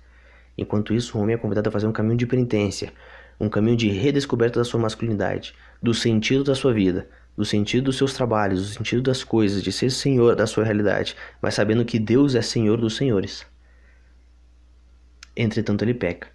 Enquanto 0.55 0.93
isso, 0.93 1.17
o 1.17 1.21
homem 1.21 1.33
é 1.33 1.37
convidado 1.39 1.69
a 1.69 1.71
fazer 1.71 1.87
um 1.87 1.91
caminho 1.91 2.17
de 2.17 2.27
penitência, 2.27 2.93
um 3.39 3.49
caminho 3.49 3.75
de 3.75 3.89
redescoberta 3.89 4.59
da 4.59 4.63
sua 4.63 4.79
masculinidade, 4.79 5.55
do 5.81 5.91
sentido 5.91 6.43
da 6.43 6.53
sua 6.53 6.71
vida, 6.71 7.09
do 7.35 7.43
sentido 7.43 7.85
dos 7.85 7.97
seus 7.97 8.13
trabalhos, 8.13 8.61
do 8.61 8.75
sentido 8.75 9.01
das 9.01 9.23
coisas, 9.23 9.63
de 9.63 9.71
ser 9.71 9.89
senhor 9.89 10.35
da 10.35 10.45
sua 10.45 10.63
realidade, 10.63 11.15
mas 11.41 11.55
sabendo 11.55 11.83
que 11.83 11.97
Deus 11.97 12.35
é 12.35 12.41
senhor 12.43 12.79
dos 12.79 12.95
senhores. 12.95 13.45
Entretanto, 15.35 15.83
ele 15.83 15.95
peca. 15.95 16.27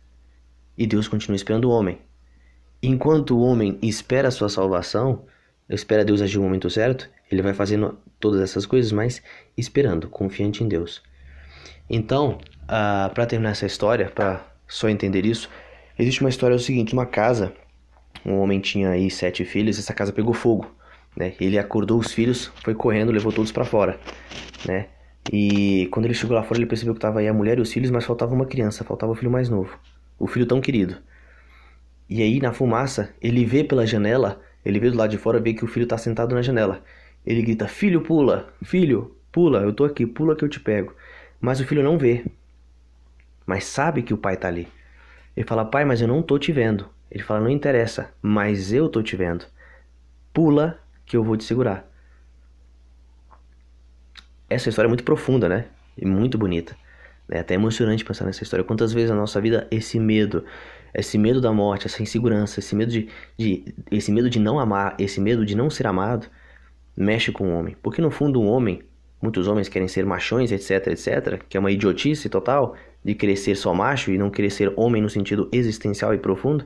E 0.76 0.86
Deus 0.86 1.06
continua 1.06 1.36
esperando 1.36 1.66
o 1.66 1.70
homem, 1.70 2.00
Enquanto 2.82 3.36
o 3.36 3.40
homem 3.40 3.78
espera 3.82 4.28
a 4.28 4.30
sua 4.30 4.48
salvação, 4.48 5.24
espera 5.68 6.04
Deus 6.04 6.22
agir 6.22 6.38
no 6.38 6.44
momento 6.44 6.70
certo, 6.70 7.10
ele 7.30 7.42
vai 7.42 7.52
fazendo 7.52 7.98
todas 8.20 8.40
essas 8.40 8.64
coisas, 8.66 8.92
mas 8.92 9.22
esperando, 9.56 10.08
confiante 10.08 10.62
em 10.62 10.68
Deus. 10.68 11.02
Então, 11.90 12.32
uh, 12.32 12.38
ah, 12.68 13.10
para 13.14 13.26
terminar 13.26 13.50
essa 13.50 13.66
história, 13.66 14.10
para 14.10 14.46
só 14.66 14.88
entender 14.88 15.24
isso, 15.24 15.48
existe 15.98 16.20
uma 16.20 16.30
história 16.30 16.54
é 16.54 16.56
o 16.56 16.60
seguinte: 16.60 16.92
uma 16.92 17.06
casa, 17.06 17.52
um 18.24 18.38
homem 18.38 18.60
tinha 18.60 18.90
aí 18.90 19.10
sete 19.10 19.44
filhos, 19.44 19.78
essa 19.78 19.94
casa 19.94 20.12
pegou 20.12 20.34
fogo, 20.34 20.70
né? 21.16 21.34
Ele 21.40 21.58
acordou 21.58 21.98
os 21.98 22.12
filhos, 22.12 22.52
foi 22.62 22.74
correndo, 22.74 23.10
levou 23.10 23.32
todos 23.32 23.50
para 23.50 23.64
fora, 23.64 23.98
né? 24.66 24.86
E 25.32 25.88
quando 25.90 26.06
ele 26.06 26.14
chegou 26.14 26.36
lá 26.36 26.42
fora, 26.42 26.58
ele 26.58 26.66
percebeu 26.66 26.94
que 26.94 26.98
estava 26.98 27.20
aí 27.20 27.28
a 27.28 27.34
mulher 27.34 27.58
e 27.58 27.60
os 27.60 27.72
filhos, 27.72 27.90
mas 27.90 28.04
faltava 28.04 28.34
uma 28.34 28.46
criança, 28.46 28.84
faltava 28.84 29.12
o 29.12 29.14
filho 29.14 29.30
mais 29.30 29.48
novo, 29.48 29.78
o 30.18 30.26
filho 30.26 30.46
tão 30.46 30.60
querido. 30.60 30.96
E 32.08 32.22
aí, 32.22 32.40
na 32.40 32.52
fumaça, 32.52 33.14
ele 33.20 33.44
vê 33.44 33.62
pela 33.62 33.86
janela, 33.86 34.40
ele 34.64 34.80
vê 34.80 34.90
do 34.90 34.96
lado 34.96 35.10
de 35.10 35.18
fora, 35.18 35.40
vê 35.40 35.52
que 35.52 35.64
o 35.64 35.68
filho 35.68 35.84
está 35.84 35.98
sentado 35.98 36.34
na 36.34 36.42
janela. 36.42 36.82
Ele 37.26 37.42
grita: 37.42 37.68
Filho, 37.68 38.00
pula! 38.00 38.52
Filho, 38.62 39.16
pula! 39.30 39.60
Eu 39.60 39.72
tô 39.72 39.84
aqui, 39.84 40.06
pula 40.06 40.34
que 40.34 40.44
eu 40.44 40.48
te 40.48 40.58
pego. 40.58 40.94
Mas 41.40 41.60
o 41.60 41.66
filho 41.66 41.82
não 41.82 41.98
vê, 41.98 42.24
mas 43.48 43.64
sabe 43.64 44.02
que 44.02 44.12
o 44.12 44.18
pai 44.18 44.34
está 44.34 44.48
ali. 44.48 44.68
Ele 45.34 45.46
fala: 45.46 45.64
Pai, 45.64 45.84
mas 45.84 46.02
eu 46.02 46.06
não 46.08 46.22
tô 46.22 46.38
te 46.38 46.52
vendo. 46.52 46.86
Ele 47.10 47.22
fala: 47.22 47.40
Não 47.40 47.48
interessa, 47.48 48.12
mas 48.20 48.72
eu 48.72 48.90
tô 48.90 49.02
te 49.02 49.16
vendo. 49.16 49.46
Pula 50.34 50.78
que 51.06 51.16
eu 51.16 51.24
vou 51.24 51.34
te 51.34 51.44
segurar. 51.44 51.88
Essa 54.50 54.68
história 54.68 54.86
é 54.86 54.90
muito 54.90 55.04
profunda, 55.04 55.48
né? 55.48 55.66
E 55.96 56.04
muito 56.04 56.36
bonita. 56.36 56.76
É 57.30 57.38
até 57.40 57.54
emocionante 57.54 58.04
pensar 58.04 58.26
nessa 58.26 58.42
história. 58.42 58.64
Quantas 58.64 58.92
vezes 58.92 59.10
na 59.10 59.16
nossa 59.16 59.40
vida 59.40 59.66
esse 59.70 59.98
medo, 59.98 60.44
esse 60.98 61.18
medo 61.18 61.40
da 61.40 61.52
morte, 61.52 61.86
essa 61.86 62.02
insegurança, 62.02 62.60
esse 62.60 62.74
medo 62.74 62.90
de, 62.90 63.08
de, 63.36 63.74
esse 63.90 64.10
medo 64.10 64.28
de 64.28 64.38
não 64.38 64.58
amar, 64.58 64.94
esse 64.98 65.20
medo 65.20 65.44
de 65.44 65.54
não 65.54 65.70
ser 65.70 65.86
amado, 65.86 66.26
mexe 66.96 67.30
com 67.30 67.48
o 67.48 67.58
homem. 67.58 67.76
Porque 67.82 68.02
no 68.02 68.10
fundo 68.10 68.40
um 68.40 68.48
homem, 68.48 68.82
muitos 69.22 69.46
homens 69.46 69.68
querem 69.68 69.88
ser 69.88 70.04
machões, 70.04 70.50
etc, 70.50 70.88
etc, 70.88 71.42
que 71.48 71.56
é 71.56 71.60
uma 71.60 71.70
idiotice 71.70 72.28
total 72.28 72.74
de 73.04 73.14
querer 73.14 73.36
ser 73.36 73.54
só 73.54 73.72
macho 73.72 74.10
e 74.10 74.18
não 74.18 74.30
querer 74.30 74.50
ser 74.50 74.72
homem 74.76 75.00
no 75.00 75.08
sentido 75.08 75.48
existencial 75.52 76.12
e 76.14 76.18
profundo. 76.18 76.64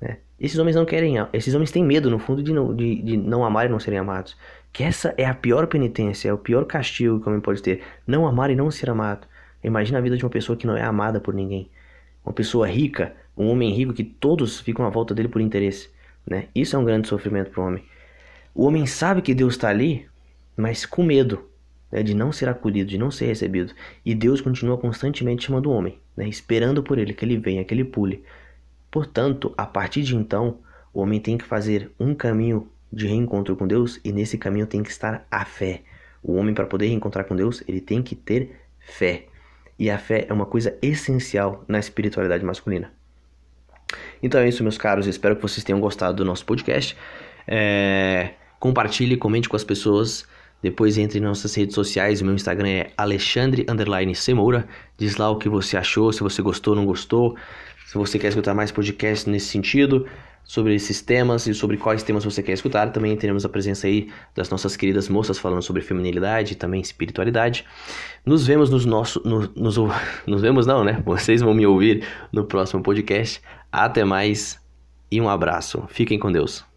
Né? 0.00 0.18
Esses 0.38 0.58
homens 0.58 0.76
não 0.76 0.84
querem, 0.84 1.16
esses 1.32 1.54
homens 1.54 1.70
têm 1.70 1.84
medo 1.84 2.10
no 2.10 2.18
fundo 2.18 2.42
de 2.42 2.52
não, 2.52 2.74
de, 2.74 3.02
de 3.02 3.16
não 3.16 3.44
amar 3.44 3.66
e 3.66 3.68
não 3.68 3.80
serem 3.80 3.98
amados. 3.98 4.36
Que 4.72 4.84
essa 4.84 5.14
é 5.16 5.24
a 5.24 5.34
pior 5.34 5.66
penitência, 5.66 6.28
é 6.28 6.32
o 6.32 6.38
pior 6.38 6.64
castigo 6.66 7.18
que 7.20 7.26
o 7.26 7.28
homem 7.30 7.40
pode 7.40 7.62
ter, 7.62 7.82
não 8.06 8.26
amar 8.26 8.50
e 8.50 8.54
não 8.54 8.70
ser 8.70 8.90
amado. 8.90 9.26
Imagina 9.64 9.98
a 9.98 10.00
vida 10.02 10.16
de 10.16 10.24
uma 10.24 10.30
pessoa 10.30 10.56
que 10.56 10.66
não 10.66 10.76
é 10.76 10.82
amada 10.82 11.18
por 11.18 11.34
ninguém. 11.34 11.70
Uma 12.24 12.32
pessoa 12.32 12.68
rica, 12.68 13.14
um 13.36 13.48
homem 13.48 13.72
rico 13.72 13.92
que 13.92 14.04
todos 14.04 14.60
ficam 14.60 14.86
à 14.86 14.90
volta 14.90 15.14
dele 15.14 15.28
por 15.28 15.40
interesse. 15.40 15.90
Né? 16.26 16.48
Isso 16.54 16.74
é 16.74 16.78
um 16.78 16.84
grande 16.84 17.08
sofrimento 17.08 17.50
para 17.50 17.62
o 17.62 17.66
homem. 17.66 17.84
O 18.54 18.64
homem 18.64 18.86
sabe 18.86 19.20
que 19.20 19.34
Deus 19.34 19.54
está 19.54 19.68
ali, 19.68 20.06
mas 20.56 20.86
com 20.86 21.02
medo 21.02 21.44
né, 21.92 22.02
de 22.02 22.14
não 22.14 22.32
ser 22.32 22.48
acolhido, 22.48 22.88
de 22.88 22.98
não 22.98 23.10
ser 23.10 23.26
recebido. 23.26 23.72
E 24.04 24.14
Deus 24.14 24.40
continua 24.40 24.78
constantemente 24.78 25.46
chamando 25.46 25.66
o 25.66 25.72
homem, 25.72 25.98
né, 26.16 26.28
esperando 26.28 26.82
por 26.82 26.98
ele, 26.98 27.12
que 27.12 27.24
ele 27.24 27.36
venha, 27.36 27.64
que 27.64 27.74
ele 27.74 27.84
pule. 27.84 28.24
Portanto, 28.90 29.52
a 29.56 29.66
partir 29.66 30.02
de 30.02 30.16
então, 30.16 30.58
o 30.92 31.00
homem 31.00 31.20
tem 31.20 31.36
que 31.36 31.44
fazer 31.44 31.90
um 32.00 32.14
caminho 32.14 32.68
de 32.92 33.06
reencontro 33.06 33.54
com 33.56 33.66
Deus 33.66 34.00
e 34.02 34.12
nesse 34.12 34.38
caminho 34.38 34.66
tem 34.66 34.82
que 34.82 34.90
estar 34.90 35.26
a 35.30 35.44
fé. 35.44 35.82
O 36.22 36.34
homem, 36.34 36.54
para 36.54 36.66
poder 36.66 36.86
reencontrar 36.86 37.26
com 37.26 37.36
Deus, 37.36 37.62
ele 37.68 37.80
tem 37.80 38.02
que 38.02 38.16
ter 38.16 38.56
fé. 38.80 39.26
E 39.78 39.90
a 39.90 39.98
fé 39.98 40.26
é 40.28 40.32
uma 40.32 40.46
coisa 40.46 40.76
essencial 40.80 41.62
na 41.68 41.78
espiritualidade 41.78 42.44
masculina. 42.44 42.95
Então 44.22 44.40
é 44.40 44.48
isso, 44.48 44.62
meus 44.62 44.78
caros. 44.78 45.06
Espero 45.06 45.36
que 45.36 45.42
vocês 45.42 45.62
tenham 45.64 45.80
gostado 45.80 46.16
do 46.16 46.24
nosso 46.24 46.44
podcast. 46.44 46.96
É... 47.46 48.30
Compartilhe, 48.58 49.16
comente 49.16 49.48
com 49.48 49.56
as 49.56 49.64
pessoas. 49.64 50.26
Depois 50.62 50.96
entre 50.98 51.18
em 51.18 51.22
nossas 51.22 51.54
redes 51.54 51.74
sociais. 51.74 52.20
O 52.20 52.24
meu 52.24 52.34
Instagram 52.34 52.68
é 52.68 52.90
Alexandre 52.96 53.64
Semoura. 54.14 54.66
Diz 54.96 55.16
lá 55.16 55.30
o 55.30 55.36
que 55.36 55.48
você 55.48 55.76
achou, 55.76 56.12
se 56.12 56.20
você 56.20 56.42
gostou 56.42 56.74
ou 56.74 56.80
não 56.80 56.86
gostou. 56.86 57.36
Se 57.86 57.96
você 57.96 58.18
quer 58.18 58.28
escutar 58.28 58.52
mais 58.52 58.70
podcasts 58.70 59.26
nesse 59.26 59.46
sentido 59.46 60.06
sobre 60.46 60.74
esses 60.74 61.02
temas 61.02 61.46
e 61.46 61.54
sobre 61.54 61.76
quais 61.76 62.02
temas 62.02 62.24
você 62.24 62.42
quer 62.42 62.52
escutar. 62.52 62.90
Também 62.92 63.16
teremos 63.16 63.44
a 63.44 63.48
presença 63.48 63.86
aí 63.86 64.08
das 64.34 64.48
nossas 64.48 64.76
queridas 64.76 65.08
moças 65.08 65.38
falando 65.38 65.62
sobre 65.62 65.82
feminilidade 65.82 66.52
e 66.52 66.56
também 66.56 66.80
espiritualidade. 66.80 67.64
Nos 68.24 68.46
vemos 68.46 68.70
nos 68.70 68.84
nossos. 68.84 69.22
No, 69.24 69.50
nos, 69.56 69.76
nos 70.26 70.40
vemos 70.40 70.66
não, 70.66 70.84
né? 70.84 71.02
Vocês 71.04 71.40
vão 71.40 71.52
me 71.52 71.66
ouvir 71.66 72.06
no 72.32 72.44
próximo 72.44 72.82
podcast. 72.82 73.40
Até 73.70 74.04
mais 74.04 74.60
e 75.10 75.20
um 75.20 75.28
abraço. 75.28 75.84
Fiquem 75.88 76.18
com 76.18 76.30
Deus. 76.30 76.64